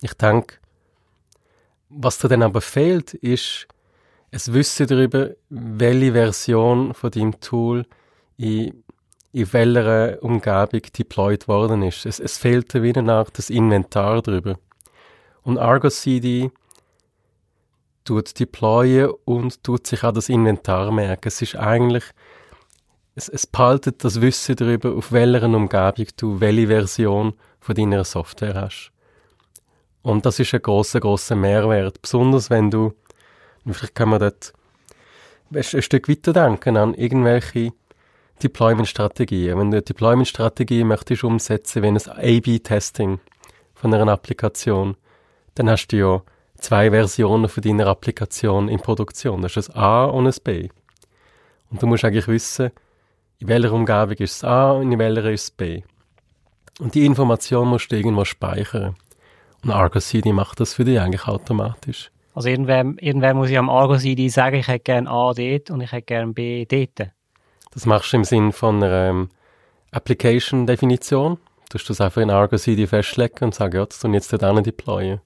Ich 0.00 0.14
denke, 0.14 0.56
was 1.88 2.18
dir 2.18 2.28
dann 2.28 2.42
aber 2.42 2.60
fehlt, 2.60 3.14
ist 3.14 3.66
es 4.30 4.52
Wissen 4.52 4.86
darüber, 4.86 5.30
welche 5.48 6.12
Version 6.12 6.94
von 6.94 7.10
deinem 7.10 7.40
Tool 7.40 7.86
in, 8.36 8.84
in 9.32 9.52
welcher 9.52 10.22
Umgebung 10.22 10.82
deployed 10.96 11.48
worden 11.48 11.82
ist. 11.82 12.04
Es, 12.04 12.20
es 12.20 12.36
fehlt 12.36 12.72
dir 12.74 12.82
wie 12.82 12.94
eine 12.94 13.12
Art 13.12 13.36
das 13.38 13.50
Inventar 13.50 14.22
darüber. 14.22 14.58
Und 15.42 15.58
Argo 15.58 15.88
CD 15.88 16.50
tut 18.04 18.38
deployen 18.38 19.10
und 19.24 19.62
tut 19.62 19.86
sich 19.86 20.04
auch 20.04 20.12
das 20.12 20.28
Inventar 20.28 20.92
merken. 20.92 21.28
Es 21.28 21.40
ist 21.42 21.56
eigentlich, 21.56 22.04
es, 23.18 23.28
es 23.28 23.46
behaltet 23.46 24.04
das 24.04 24.20
Wissen 24.20 24.56
darüber, 24.56 24.94
auf 24.94 25.12
welcher 25.12 25.44
Umgebung 25.44 26.06
du 26.16 26.40
welche 26.40 26.68
Version 26.68 27.34
von 27.60 27.74
deiner 27.74 28.04
Software 28.04 28.54
hast. 28.54 28.92
Und 30.02 30.24
das 30.24 30.38
ist 30.38 30.54
ein 30.54 30.62
großer, 30.62 31.00
großer 31.00 31.34
Mehrwert. 31.34 32.00
Besonders 32.00 32.48
wenn 32.48 32.70
du, 32.70 32.94
vielleicht 33.66 33.94
kann 33.94 34.10
man 34.10 34.20
dort 34.20 34.52
ein 35.52 35.82
Stück 35.82 36.08
weiter 36.08 36.32
denken 36.32 36.76
an 36.76 36.94
irgendwelche 36.94 37.72
Deployment-Strategien. 38.42 39.58
Wenn 39.58 39.70
du 39.72 39.78
eine 39.78 39.82
Deployment-Strategie 39.82 40.84
möchtest 40.84 41.24
umsetzen, 41.24 41.82
wie 41.82 41.88
ein 41.88 41.96
A-B-Testing 41.96 43.18
von 43.74 43.92
einer 43.92 44.12
Applikation, 44.12 44.96
dann 45.56 45.68
hast 45.68 45.88
du 45.88 45.96
ja 45.96 46.22
zwei 46.58 46.90
Versionen 46.90 47.48
von 47.48 47.62
deiner 47.62 47.88
Applikation 47.88 48.68
in 48.68 48.78
Produktion. 48.78 49.42
Das 49.42 49.56
ist 49.56 49.70
ein 49.70 49.76
A 49.76 50.04
und 50.04 50.26
ein 50.28 50.34
B. 50.44 50.68
Und 51.70 51.82
du 51.82 51.86
musst 51.86 52.04
eigentlich 52.04 52.28
wissen, 52.28 52.70
in 53.40 53.48
welcher 53.48 53.72
Umgebung 53.72 54.16
ist 54.18 54.36
es 54.36 54.44
A 54.44 54.72
und 54.72 54.90
in 54.90 54.98
welcher 54.98 55.30
ist 55.30 55.42
es 55.42 55.50
B. 55.50 55.82
Und 56.80 56.94
die 56.94 57.06
Information 57.06 57.68
musst 57.68 57.90
du 57.90 57.96
irgendwo 57.96 58.24
speichern. 58.24 58.96
Und 59.64 59.70
Argo 59.70 59.98
CD 59.98 60.32
macht 60.32 60.60
das 60.60 60.74
für 60.74 60.84
dich 60.84 61.00
eigentlich 61.00 61.26
automatisch. 61.26 62.10
Also 62.34 62.48
irgendwer, 62.48 62.84
irgendwer 63.00 63.34
muss 63.34 63.50
ich 63.50 63.58
am 63.58 63.68
Argo 63.68 63.96
CD 63.96 64.28
sagen, 64.28 64.56
ich 64.56 64.68
hätte 64.68 64.84
gerne 64.84 65.10
A 65.10 65.32
dort 65.32 65.70
und 65.70 65.80
ich 65.80 65.90
hätte 65.90 66.02
gerne 66.02 66.32
B 66.32 66.64
dort. 66.66 67.10
Das 67.72 67.84
machst 67.84 68.12
du 68.12 68.18
im 68.18 68.24
Sinn 68.24 68.52
von 68.52 68.82
einer 68.82 69.10
ähm, 69.10 69.28
Application-Definition. 69.90 71.34
Du 71.34 71.74
musst 71.74 71.90
das 71.90 72.00
einfach 72.00 72.22
in 72.22 72.30
Argo 72.30 72.56
CD 72.56 72.86
festlegen 72.86 73.44
und 73.44 73.54
sagen, 73.54 73.76
ja, 73.76 73.86
das 73.86 73.98
tun 73.98 74.14
jetzt 74.14 74.32
dort 74.32 74.66
deployen. 74.66 75.20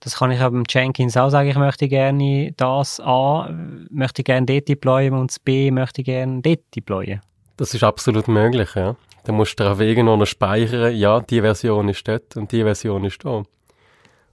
Das 0.00 0.16
kann 0.16 0.32
ich 0.32 0.40
aber 0.40 0.56
beim 0.56 0.64
Jenkins 0.68 1.16
auch 1.16 1.30
sagen, 1.30 1.48
ich 1.48 1.56
möchte 1.56 1.86
gerne 1.88 2.52
das 2.56 2.98
A, 2.98 3.48
möchte 3.88 4.24
gerne 4.24 4.46
dort 4.46 4.68
deployen 4.68 5.14
und 5.14 5.30
das 5.30 5.38
B 5.38 5.70
möchte 5.70 6.02
gerne 6.02 6.42
dort 6.42 6.60
deployen. 6.74 7.20
Das 7.62 7.74
ist 7.74 7.84
absolut 7.84 8.26
möglich, 8.26 8.74
ja. 8.74 8.96
Dann 9.22 9.36
musst 9.36 9.52
du 9.52 9.62
darauf 9.62 9.78
irgendwo 9.78 10.24
speichern, 10.24 10.96
ja, 10.96 11.20
die 11.20 11.42
Version 11.42 11.88
ist 11.88 12.08
dort 12.08 12.36
und 12.36 12.50
die 12.50 12.64
Version 12.64 13.04
ist 13.04 13.24
da. 13.24 13.44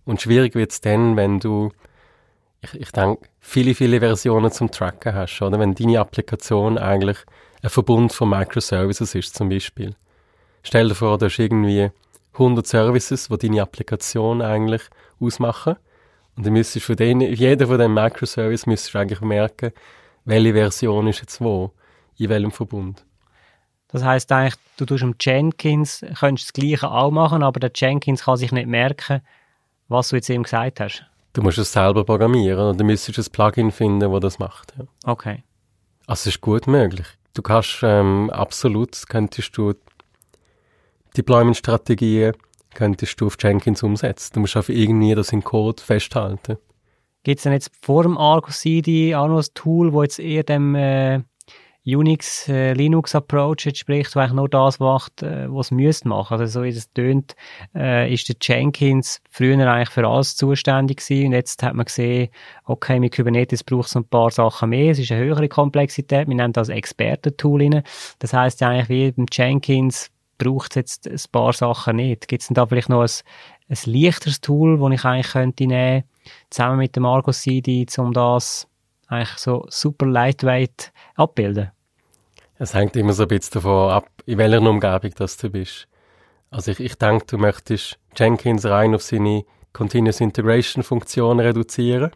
Und 0.04 0.20
schwierig 0.20 0.56
wird 0.56 0.72
es 0.72 0.82
dann, 0.82 1.16
wenn 1.16 1.40
du, 1.40 1.72
ich, 2.62 2.74
ich 2.74 2.92
denke, 2.92 3.30
viele, 3.40 3.76
viele 3.76 4.00
Versionen 4.00 4.52
zum 4.52 4.72
Tracken 4.72 5.14
hast, 5.14 5.44
oder? 5.44 5.60
Wenn 5.60 5.76
deine 5.76 6.00
Applikation 6.00 6.80
eigentlich 6.80 7.20
ein 7.62 7.70
Verbund 7.70 8.14
von 8.14 8.32
Microservices 8.32 9.14
ist, 9.14 9.36
zum 9.36 9.50
Beispiel. 9.50 9.94
Stell 10.64 10.88
dir 10.88 10.96
vor, 10.96 11.20
du 11.20 11.28
hast 11.28 11.38
irgendwie 11.38 11.92
100 12.34 12.66
Services, 12.66 13.28
die 13.28 13.38
deine 13.38 13.62
Applikation 13.62 14.42
eigentlich 14.42 14.82
ausmachen. 15.20 15.76
Und 16.36 16.48
dann 16.48 16.54
müsstest 16.54 16.88
von 16.88 16.96
denen, 16.96 17.32
jeder 17.32 17.68
von 17.68 17.78
den 17.78 17.94
Microservices 17.94 18.66
müsstest 18.66 18.96
du 18.96 18.98
eigentlich 18.98 19.22
merken, 19.22 19.72
welche 20.26 20.54
Version 20.54 21.06
ist 21.06 21.20
jetzt 21.20 21.40
wo, 21.40 21.74
in 22.18 22.30
welchem 22.30 22.52
Verbund. 22.52 23.06
Das 23.92 24.04
heißt 24.04 24.32
eigentlich, 24.32 24.56
du 24.78 24.86
tust 24.86 25.04
im 25.04 25.16
Jenkins, 25.20 26.06
könntest 26.20 26.50
das 26.50 26.54
Gleiche 26.54 26.90
auch 26.90 27.12
machen, 27.12 27.44
aber 27.44 27.60
der 27.60 27.72
Jenkins 27.74 28.24
kann 28.24 28.38
sich 28.38 28.52
nicht 28.52 28.68
merken, 28.68 29.22
was 29.88 30.10
du 30.10 30.16
jetzt 30.16 30.30
ihm 30.30 30.44
gesagt 30.44 30.80
hast. 30.80 31.06
Du 31.34 31.42
musst 31.42 31.58
es 31.58 31.72
selber 31.72 32.04
programmieren 32.04 32.70
und 32.70 32.80
dann 32.80 32.88
müsstest 32.88 33.18
du 33.18 33.22
ein 33.22 33.32
Plugin 33.32 33.72
finden, 33.72 34.00
das 34.00 34.22
das 34.22 34.40
macht. 34.40 34.74
Ja. 34.78 34.86
Okay. 35.06 35.44
Also 36.06 36.22
es 36.22 36.36
ist 36.36 36.42
gut 36.42 36.68
möglich. 36.68 37.08
Du 37.34 37.42
kannst 37.42 37.80
ähm, 37.84 38.30
absolut, 38.32 39.08
könntest 39.08 39.58
du 39.58 39.74
Deployment-Strategien 41.16 42.34
könntest 42.74 43.20
du 43.20 43.28
auf 43.28 43.38
Jenkins 43.40 43.84
umsetzen. 43.84 44.32
Du 44.34 44.40
musst 44.42 44.56
einfach 44.56 44.74
irgendwie 44.74 45.16
das 45.16 45.32
in 45.32 45.44
Code 45.44 45.82
festhalten. 45.82 46.58
Gibt 47.24 47.40
es 47.40 47.44
denn 47.44 47.54
jetzt 47.54 47.72
vor 47.82 48.04
dem 48.04 48.18
Argo 48.18 48.52
CD 48.52 49.16
auch 49.16 49.28
noch 49.28 49.40
ein 49.40 49.54
Tool, 49.54 49.92
das 49.92 50.02
jetzt 50.04 50.20
eher 50.20 50.44
dem, 50.44 50.76
äh, 50.76 51.22
Unix, 51.86 52.48
äh, 52.50 52.72
entspricht, 52.72 54.16
wo 54.16 54.20
eigentlich 54.20 54.34
nur 54.34 54.50
das 54.50 54.80
macht, 54.80 55.24
äh, 55.24 55.48
was 55.52 55.68
es 55.68 55.72
müsste 55.72 56.08
machen. 56.08 56.40
Also 56.40 56.60
so 56.60 56.64
wie 56.64 56.70
es 56.70 56.92
tönt, 56.94 57.36
äh, 57.74 58.14
ist 58.14 58.28
der 58.30 58.36
Jenkins 58.42 59.22
früher 59.30 59.58
eigentlich 59.68 59.90
für 59.90 60.08
alles 60.08 60.36
zuständig 60.36 60.98
gewesen 60.98 61.28
und 61.28 61.34
jetzt 61.34 61.64
hat 61.64 61.74
man 61.74 61.86
gesehen, 61.86 62.30
okay, 62.66 63.00
mit 63.00 63.16
Kubernetes 63.16 63.64
braucht 63.64 63.88
es 63.88 63.96
ein 63.96 64.06
paar 64.06 64.30
Sachen 64.30 64.70
mehr, 64.70 64.92
es 64.92 65.00
ist 65.00 65.12
eine 65.12 65.22
höhere 65.22 65.48
Komplexität, 65.48 66.28
wir 66.28 66.36
nennen 66.36 66.54
das 66.54 66.70
Expertentool 66.70 67.62
rein. 67.62 67.84
Das 68.20 68.34
heißt 68.34 68.62
ja 68.62 68.70
eigentlich 68.70 68.90
wie 68.90 69.12
beim 69.12 69.26
Jenkins 69.32 70.12
braucht 70.40 70.72
es 70.72 70.76
jetzt 70.76 71.08
ein 71.08 71.32
paar 71.32 71.54
Sachen 71.54 71.98
nicht. 71.98 72.28
Gibt 72.28 72.42
es 72.42 72.48
denn 72.48 72.56
da 72.56 72.66
vielleicht 72.66 72.90
noch 72.90 73.04
ein, 73.04 73.10
ein 73.70 73.78
leichteres 73.86 74.42
Tool, 74.42 74.80
das 74.80 75.00
ich 75.00 75.06
eigentlich 75.06 75.32
könnte 75.32 75.68
nehmen, 75.68 76.04
zusammen 76.50 76.78
mit 76.78 76.96
dem 76.96 77.06
Argos 77.06 77.42
CD, 77.42 77.86
um 77.98 78.14
das 78.14 78.68
eigentlich 79.10 79.38
so 79.38 79.66
super 79.70 80.06
lightweight 80.06 80.92
abbilden? 81.16 81.72
Es 82.58 82.74
hängt 82.74 82.96
immer 82.96 83.14
so 83.14 83.24
ein 83.24 83.30
bisschen 83.30 83.54
davon 83.54 83.92
ab, 83.92 84.10
in 84.26 84.38
welcher 84.38 84.62
Umgebung 84.62 85.12
das 85.16 85.38
du 85.38 85.50
bist. 85.50 85.88
Also 86.52 86.72
ich, 86.72 86.80
ich 86.80 86.96
denke, 86.96 87.26
du 87.26 87.38
möchtest 87.38 88.00
Jenkins 88.16 88.66
rein 88.66 88.96
auf 88.96 89.02
seine 89.02 89.46
Continuous 89.74 90.20
Integration 90.20 90.84
Funktion 90.84 91.40
reduzieren. 91.40 92.12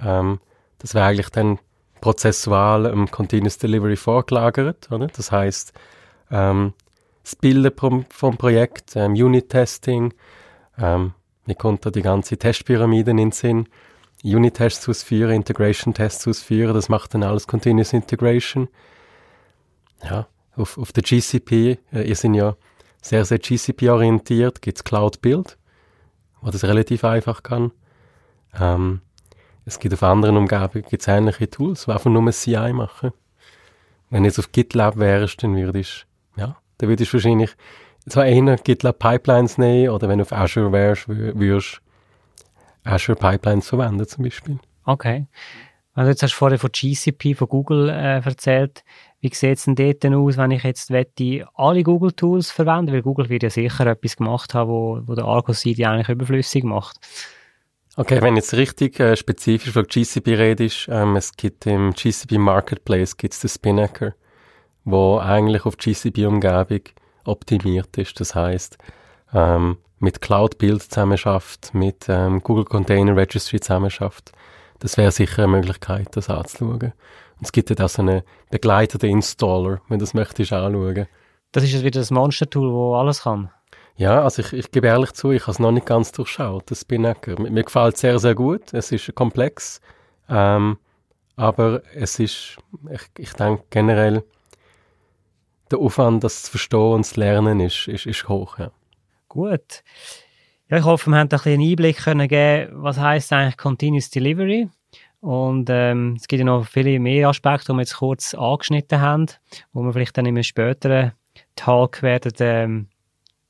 Ähm, 0.00 0.40
das 0.78 0.94
wäre 0.94 1.06
eigentlich 1.06 1.30
dann 1.30 1.58
prozessual 2.00 2.86
im 2.86 3.10
Continuous 3.10 3.58
Delivery 3.58 3.96
vorgelagert, 3.96 4.90
oder? 4.90 5.08
Das 5.08 5.32
heißt, 5.32 5.72
ähm, 6.30 6.72
das 7.22 7.36
Bilden 7.36 7.72
vom, 7.76 8.04
vom 8.10 8.36
Projekt, 8.36 8.96
ähm, 8.96 9.12
Unit-Testing, 9.12 10.14
ähm, 10.78 11.14
mir 11.46 11.54
kommt 11.54 11.84
da 11.84 11.90
die 11.90 12.02
ganze 12.02 12.36
Testpyramide 12.36 13.10
in 13.12 13.16
den 13.16 13.32
Sinn, 13.32 13.68
Unit-Tests 14.24 14.88
ausführen, 14.88 15.32
Integration-Tests 15.32 16.28
ausführen, 16.28 16.74
das 16.74 16.88
macht 16.88 17.14
dann 17.14 17.22
alles 17.22 17.46
Continuous 17.46 17.92
Integration 17.92 18.68
ja, 20.04 20.26
auf, 20.56 20.78
auf 20.78 20.92
der 20.92 21.02
GCP, 21.02 21.78
äh, 21.92 22.02
ihr 22.02 22.16
sind 22.16 22.34
ja 22.34 22.56
sehr, 23.00 23.24
sehr 23.24 23.38
GCP-orientiert, 23.38 24.62
gibt 24.62 24.78
es 24.78 24.84
Cloud 24.84 25.20
Build, 25.22 25.58
wo 26.40 26.50
das 26.50 26.64
relativ 26.64 27.04
einfach 27.04 27.42
kann. 27.42 27.72
Ähm, 28.58 29.00
es 29.64 29.78
gibt 29.78 29.94
auf 29.94 30.02
anderen 30.02 30.36
Umgebungen 30.36 30.84
gibt's 30.88 31.08
ähnliche 31.08 31.48
Tools, 31.48 31.84
die 31.84 31.92
einfach 31.92 32.10
nur 32.10 32.22
ein 32.22 32.32
CI 32.32 32.72
machen. 32.72 33.12
Wenn 34.10 34.24
du 34.24 34.28
jetzt 34.28 34.38
auf 34.38 34.52
GitLab 34.52 34.98
wärst, 34.98 35.42
dann 35.42 35.56
würdest 35.56 36.06
ja, 36.36 36.56
dann 36.78 36.88
würdest 36.88 37.12
du 37.12 37.16
wahrscheinlich 37.16 37.54
zwar 38.08 38.26
eher 38.26 38.56
GitLab 38.56 38.98
Pipelines 38.98 39.58
nehmen 39.58 39.90
oder 39.90 40.08
wenn 40.08 40.18
du 40.18 40.22
auf 40.22 40.32
Azure 40.32 40.72
wärst, 40.72 41.08
würdest 41.08 41.80
Azure 42.84 43.16
Pipelines 43.16 43.68
verwenden 43.68 44.06
zum 44.06 44.24
Beispiel. 44.24 44.58
Okay. 44.84 45.26
Also 45.94 46.10
jetzt 46.10 46.22
hast 46.22 46.32
du 46.32 46.36
vorher 46.36 46.58
von 46.58 46.70
GCP, 46.72 47.34
von 47.34 47.48
Google 47.48 47.88
äh, 47.90 48.20
erzählt. 48.20 48.82
Wie 49.20 49.32
sieht 49.32 49.58
es 49.58 49.64
denn 49.64 49.74
dort 49.74 50.02
denn 50.02 50.14
aus, 50.14 50.36
wenn 50.36 50.50
ich 50.50 50.64
jetzt 50.64 50.90
wette, 50.90 51.46
alle 51.54 51.82
Google-Tools 51.82 52.50
verwende? 52.50 52.92
Weil 52.92 53.02
Google 53.02 53.28
wird 53.28 53.42
ja 53.42 53.50
sicher 53.50 53.86
etwas 53.86 54.16
gemacht 54.16 54.54
haben, 54.54 54.70
wo, 54.70 55.00
wo 55.04 55.14
der 55.14 55.24
Argo 55.24 55.52
CD 55.52 55.84
eigentlich 55.84 56.08
überflüssig 56.08 56.64
macht. 56.64 56.96
Okay, 57.94 58.22
wenn 58.22 58.36
jetzt 58.36 58.54
richtig 58.54 58.98
äh, 59.00 59.16
spezifisch 59.16 59.72
von 59.72 59.84
GCP 59.84 60.28
redest, 60.28 60.88
ähm, 60.90 61.14
es 61.14 61.36
gibt 61.36 61.66
im 61.66 61.92
GCP 61.92 62.38
Marketplace 62.38 63.18
gibt's 63.18 63.40
den 63.40 63.50
Spinnaker, 63.50 64.14
wo 64.84 65.18
eigentlich 65.18 65.66
auf 65.66 65.76
GCP-Umgebung 65.76 66.80
optimiert 67.24 67.98
ist. 67.98 68.18
Das 68.18 68.34
heißt, 68.34 68.78
ähm, 69.34 69.76
mit 70.02 70.20
Cloud 70.20 70.58
Build 70.58 70.82
zusammen 70.82 71.16
schafft, 71.16 71.74
mit 71.74 72.06
ähm, 72.08 72.42
Google 72.42 72.64
Container 72.64 73.16
Registry 73.16 73.60
zusammen 73.60 73.88
schafft. 73.88 74.32
Das 74.80 74.96
wäre 74.96 75.12
sicher 75.12 75.44
eine 75.44 75.52
Möglichkeit, 75.52 76.08
das 76.16 76.28
anzuschauen. 76.28 76.80
Und 76.82 77.42
es 77.42 77.52
gibt 77.52 77.70
ja 77.70 77.84
auch 77.84 77.88
so 77.88 78.02
einen 78.02 78.22
begleiteten 78.50 79.08
Installer, 79.08 79.80
wenn 79.88 80.00
du 80.00 80.02
das 80.02 80.12
möchtest 80.12 80.52
anschauen. 80.52 81.06
Das 81.52 81.62
ist 81.62 81.72
jetzt 81.72 81.84
wieder 81.84 82.00
das 82.00 82.10
Monster-Tool, 82.10 82.68
das 82.68 83.00
alles 83.00 83.22
kann. 83.22 83.50
Ja, 83.94 84.24
also 84.24 84.42
ich, 84.42 84.52
ich 84.52 84.70
gebe 84.72 84.88
ehrlich 84.88 85.12
zu, 85.12 85.30
ich 85.30 85.42
habe 85.42 85.52
es 85.52 85.58
noch 85.60 85.70
nicht 85.70 85.86
ganz 85.86 86.10
durchschaut, 86.10 86.68
das 86.70 86.80
Spinnaker. 86.80 87.40
Mir, 87.40 87.50
mir 87.50 87.62
gefällt 87.62 87.96
sehr, 87.96 88.18
sehr 88.18 88.34
gut. 88.34 88.74
Es 88.74 88.90
ist 88.90 89.14
komplex, 89.14 89.80
ähm, 90.28 90.78
aber 91.36 91.82
es 91.94 92.18
ist, 92.18 92.56
ich, 92.90 93.02
ich 93.18 93.32
denke 93.34 93.62
generell, 93.70 94.24
der 95.70 95.78
Aufwand, 95.78 96.24
das 96.24 96.42
zu 96.42 96.50
verstehen 96.50 96.92
und 96.92 97.04
zu 97.04 97.20
lernen, 97.20 97.60
ist, 97.60 97.86
ist, 97.86 98.06
ist 98.06 98.28
hoch. 98.28 98.58
Ja. 98.58 98.72
Gut. 99.32 99.82
Ja, 100.68 100.76
ich 100.76 100.84
hoffe, 100.84 101.08
wir 101.08 101.16
haben 101.16 101.30
ein 101.30 101.40
einen 101.42 101.70
Einblick 101.70 101.96
können 101.96 102.28
geben, 102.28 102.82
was 102.82 102.98
heißt 102.98 103.32
eigentlich 103.32 103.56
Continuous 103.56 104.10
Delivery 104.10 104.68
und 105.20 105.70
ähm, 105.70 106.16
es 106.18 106.28
gibt 106.28 106.40
ja 106.40 106.44
noch 106.44 106.66
viele 106.66 107.00
mehr 107.00 107.30
Aspekte, 107.30 107.72
die 107.72 107.76
wir 107.76 107.80
jetzt 107.80 107.96
kurz 107.96 108.34
angeschnitten 108.34 109.00
haben, 109.00 109.26
wo 109.72 109.82
wir 109.82 109.94
vielleicht 109.94 110.18
dann 110.18 110.26
in 110.26 110.34
einem 110.34 110.42
späteren 110.42 111.12
Talk 111.56 112.02
werden 112.02 112.32
ähm, 112.40 112.88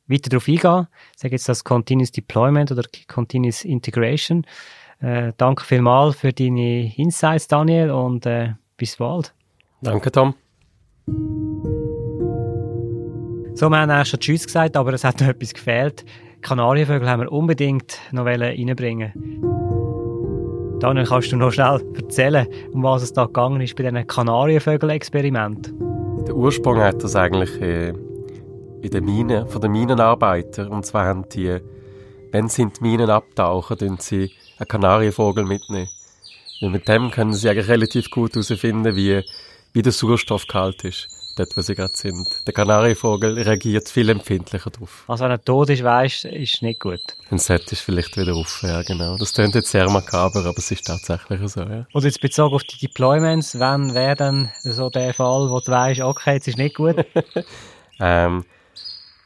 weiter 0.07 0.31
darauf 0.31 0.47
eingehen. 0.47 0.87
Ich 1.15 1.21
sage 1.21 1.35
jetzt 1.35 1.49
das 1.49 1.65
Continuous 1.65 2.13
Deployment 2.13 2.71
oder 2.71 2.85
Continuous 3.09 3.65
Integration. 3.65 4.47
Äh, 5.01 5.33
danke 5.37 5.65
vielmals 5.65 6.15
für 6.15 6.33
deine 6.33 6.95
Insights, 6.97 7.49
Daniel, 7.49 7.91
und 7.91 8.25
äh, 8.25 8.53
bis 8.77 8.99
bald. 8.99 9.35
Danke, 9.81 10.13
Tom. 10.13 10.37
So, 13.63 13.71
wir 13.71 13.79
haben 13.79 13.91
eigentlich 13.91 14.09
schon 14.09 14.19
Tschüss 14.19 14.45
gesagt, 14.45 14.77
aber 14.77 14.93
es 14.93 15.05
hat 15.05 15.21
noch 15.21 15.29
etwas 15.29 15.55
gefehlt. 15.55 16.05
Kanarienvögel 16.41 17.09
haben 17.09 17.23
wir 17.23 17.31
unbedingt 17.31 17.97
noch 18.11 18.25
reinbringen 18.25 19.13
Daniel, 20.81 21.07
kannst 21.07 21.31
du 21.31 21.37
noch 21.37 21.53
schnell 21.53 21.81
erzählen, 21.95 22.49
um 22.73 22.83
was 22.83 23.05
es 23.05 23.13
da 23.13 23.27
gegangen 23.27 23.61
ist 23.61 23.77
bei 23.77 23.85
diesen 23.85 24.05
Kanarienvögel-Experiment? 24.05 25.75
Der 26.27 26.35
Ursprung 26.35 26.79
hat 26.79 27.05
das 27.05 27.15
eigentlich 27.15 27.63
äh, 27.63 27.91
in 28.81 28.91
den 28.91 29.05
Minen, 29.05 29.47
von 29.47 29.61
den 29.61 29.71
Minenarbeitern. 29.71 30.67
Und 30.67 30.85
zwar 30.85 31.07
haben 31.07 31.29
die, 31.29 31.61
wenn 32.33 32.49
sie 32.49 32.63
in 32.63 32.73
die 32.73 32.83
Minen 32.83 33.11
abtauchen, 33.11 33.77
dann 33.79 33.99
sie 33.99 34.33
einen 34.59 34.67
Kanarienvogel 34.67 35.45
mitnehmen. 35.45 35.89
Und 36.63 36.73
mit 36.73 36.89
dem 36.89 37.13
können 37.13 37.33
sie 37.33 37.49
eigentlich 37.49 37.69
relativ 37.69 38.11
gut 38.11 38.33
herausfinden, 38.33 38.97
wie, 38.97 39.23
wie 39.73 39.83
der 39.83 39.93
Sauerstoffgehalt 39.93 40.83
ist 40.83 41.22
dort, 41.37 41.57
wo 41.57 41.61
sie 41.61 41.75
gerade 41.75 41.97
sind. 41.97 42.29
Der 42.47 42.55
Kanarienvogel 42.55 43.39
reagiert 43.39 43.89
viel 43.89 44.09
empfindlicher 44.09 44.71
drauf. 44.71 45.05
Also 45.09 45.25
wenn 45.25 45.31
er 45.31 45.45
tot 45.45 45.71
ist, 45.71 45.83
weisst 45.83 46.25
ist 46.25 46.63
nicht 46.63 46.81
gut. 46.81 47.01
Dann 47.31 47.39
sollte 47.39 47.73
ist 47.73 47.81
vielleicht 47.81 48.17
wieder 48.17 48.35
auf, 48.35 48.63
ja 48.63 48.83
genau. 48.83 49.17
Das 49.17 49.33
klingt 49.33 49.55
jetzt 49.55 49.71
sehr 49.71 49.89
makaber, 49.91 50.41
aber 50.41 50.59
es 50.59 50.71
ist 50.71 50.87
tatsächlich 50.87 51.41
so, 51.51 51.61
ja. 51.61 51.87
Und 51.93 52.05
jetzt 52.05 52.21
bezogen 52.21 52.55
auf 52.55 52.65
die 52.65 52.79
Deployments, 52.79 53.59
wann 53.59 53.95
wäre 53.95 54.17
dann 54.17 54.51
so 54.63 54.91
der 54.91 55.15
Fall, 55.15 55.51
wo 55.51 55.61
du 55.61 55.73
weisst, 55.73 56.01
okay, 56.01 56.35
jetzt 56.35 56.49
ist 56.49 56.59
nicht 56.59 56.77
gut? 56.77 56.97
ähm, 58.01 58.45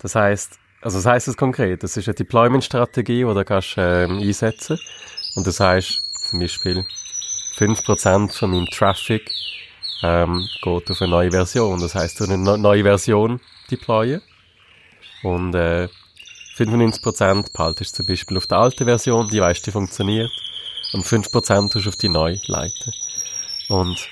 das 0.00 0.14
heisst, 0.14 0.58
also 0.82 0.98
was 0.98 1.06
heisst 1.06 1.28
das 1.28 1.36
konkret? 1.36 1.82
Das 1.82 1.96
ist 1.96 2.06
eine 2.06 2.14
Deployment-Strategie, 2.14 3.24
die 3.24 3.34
du 3.34 3.44
kannst, 3.44 3.74
ähm, 3.78 4.18
einsetzen 4.18 4.78
Und 5.34 5.46
das 5.46 5.60
heisst 5.60 6.00
zum 6.28 6.40
Beispiel 6.40 6.84
5% 7.56 8.32
von 8.32 8.50
meinem 8.50 8.66
Traffic 8.66 9.30
ähm, 10.02 10.48
geht 10.62 10.90
auf 10.90 11.02
eine 11.02 11.10
neue 11.10 11.30
Version. 11.30 11.80
Das 11.80 11.94
heißt, 11.94 12.22
eine 12.22 12.38
neue 12.38 12.82
Version 12.82 13.40
deployen 13.70 14.22
und 15.22 15.54
äh, 15.54 15.88
95% 16.56 17.52
behaltest 17.52 17.92
du 17.92 17.96
zum 17.96 18.06
Beispiel 18.06 18.36
auf 18.36 18.46
der 18.46 18.58
alten 18.58 18.84
Version, 18.84 19.28
die 19.28 19.40
weißt, 19.40 19.66
die 19.66 19.70
funktioniert 19.70 20.30
und 20.92 21.04
5% 21.04 21.72
tust 21.72 21.86
du 21.86 21.88
auf 21.90 21.96
die 21.96 22.08
neue 22.08 22.40
leiten. 22.46 22.94
Und 23.68 24.08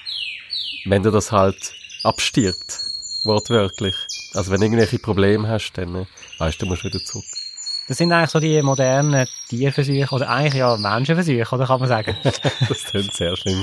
wenn 0.85 1.03
du 1.03 1.11
das 1.11 1.33
halt 1.33 1.73
abstirbt, 2.03 2.81
wortwörtlich, 3.25 3.95
also 4.35 4.51
wenn 4.51 4.61
du 4.61 4.67
irgendwelche 4.67 4.99
Probleme 4.99 5.49
hast, 5.49 5.73
dann 5.75 5.95
äh, 5.95 6.07
weißt 6.39 6.61
du, 6.61 6.67
musst 6.67 6.85
wieder 6.85 7.03
zurück. 7.03 7.25
Das 7.87 7.99
sind 7.99 8.13
eigentlich 8.13 8.31
so 8.31 8.41
die 8.41 8.63
modernen 8.63 9.27
Tierversuche 9.49 10.15
oder 10.15 10.31
eigentlich 10.31 10.55
ja 10.55 10.77
Menschenversuche, 10.77 11.55
oder 11.55 11.67
kann 11.67 11.81
man 11.81 11.89
sagen? 11.89 12.17
das 12.23 12.85
klingt 12.85 13.13
sehr 13.13 13.37
schlimm. 13.37 13.63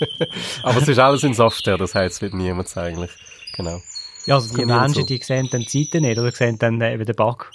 Aber 0.62 0.78
es 0.78 0.88
ist 0.88 0.98
alles 0.98 1.22
in 1.24 1.34
Software, 1.34 1.76
das 1.76 1.94
heißt, 1.94 2.16
es 2.16 2.22
wird 2.22 2.34
niemand 2.34 2.74
eigentlich. 2.76 3.10
Genau. 3.54 3.82
Ja, 4.26 4.36
also 4.36 4.54
die 4.56 4.64
Menschen, 4.64 5.02
so. 5.02 5.06
die 5.06 5.20
sehen 5.22 5.48
dann 5.50 5.62
die 5.62 5.84
Seite 5.84 6.00
nicht 6.00 6.18
oder 6.18 6.32
sehen 6.32 6.58
dann 6.58 6.80
eben 6.80 7.04
den 7.04 7.16
Bug. 7.16 7.50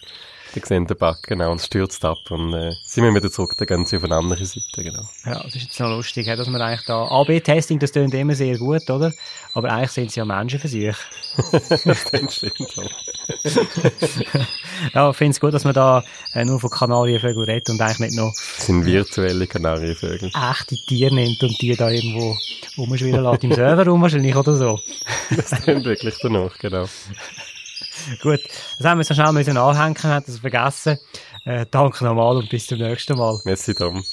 Die 0.55 0.61
sehen 0.65 0.87
den 0.87 0.95
Bug, 0.95 1.17
genau, 1.23 1.51
und 1.51 1.59
es 1.59 1.65
stürzt 1.65 2.05
ab 2.05 2.17
und 2.29 2.53
äh, 2.53 2.71
sind 2.85 3.03
wir 3.03 3.13
wieder 3.13 3.29
zurück, 3.29 3.55
dann 3.57 3.67
gehen 3.67 3.85
sie 3.85 3.97
auf 3.97 4.05
eine 4.05 4.15
andere 4.15 4.45
Seite, 4.45 4.83
genau. 4.83 5.03
Ja, 5.25 5.43
das 5.43 5.53
ist 5.53 5.63
jetzt 5.63 5.79
noch 5.81 5.89
lustig, 5.89 6.27
dass 6.27 6.47
man 6.47 6.61
eigentlich 6.61 6.85
da, 6.85 7.07
AB-Testing, 7.07 7.77
das 7.77 7.91
klingt 7.91 8.13
immer 8.13 8.35
sehr 8.35 8.57
gut, 8.57 8.89
oder? 8.89 9.11
Aber 9.53 9.69
eigentlich 9.69 9.91
sind 9.91 10.07
es 10.07 10.15
ja 10.15 10.23
Menschenversuche. 10.23 10.95
das 11.83 12.35
stimmt 12.35 12.77
auch. 12.77 12.89
ja, 14.93 15.09
ich 15.09 15.17
finde 15.17 15.31
es 15.31 15.39
gut, 15.41 15.53
dass 15.53 15.65
man 15.65 15.73
da 15.73 16.03
äh, 16.33 16.45
nur 16.45 16.61
von 16.61 16.69
Kanarienvögeln 16.69 17.45
redet 17.45 17.69
und 17.71 17.81
eigentlich 17.81 17.99
nicht 17.99 18.15
noch... 18.15 18.33
Das 18.33 18.65
sind 18.65 18.85
virtuelle 18.85 19.47
Kanarienvögel. 19.47 20.31
Echte 20.51 20.77
Tiere 20.77 21.13
nimmt 21.13 21.43
und 21.43 21.61
die 21.61 21.75
da 21.75 21.89
irgendwo 21.89 22.37
rumschwirren 22.77 23.23
lässt, 23.23 23.43
im 23.43 23.51
Server 23.51 23.85
rum 23.85 24.01
wahrscheinlich 24.01 24.35
oder 24.35 24.55
so. 24.55 24.79
das 25.35 25.51
klingt 25.63 25.83
wirklich 25.83 26.15
danach, 26.21 26.57
genau. 26.59 26.85
Gut, 28.21 28.41
das 28.77 28.87
haben 28.87 28.99
wir 28.99 29.03
so 29.03 29.13
schnell 29.13 29.27
anhängen, 29.27 30.03
haben 30.03 30.23
das 30.25 30.39
vergessen. 30.39 30.97
Äh, 31.45 31.65
danke 31.69 32.03
nochmal 32.03 32.37
und 32.37 32.49
bis 32.49 32.67
zum 32.67 32.79
nächsten 32.79 33.17
Mal. 33.17 33.39
Merci, 33.45 33.73
Tom. 33.73 34.03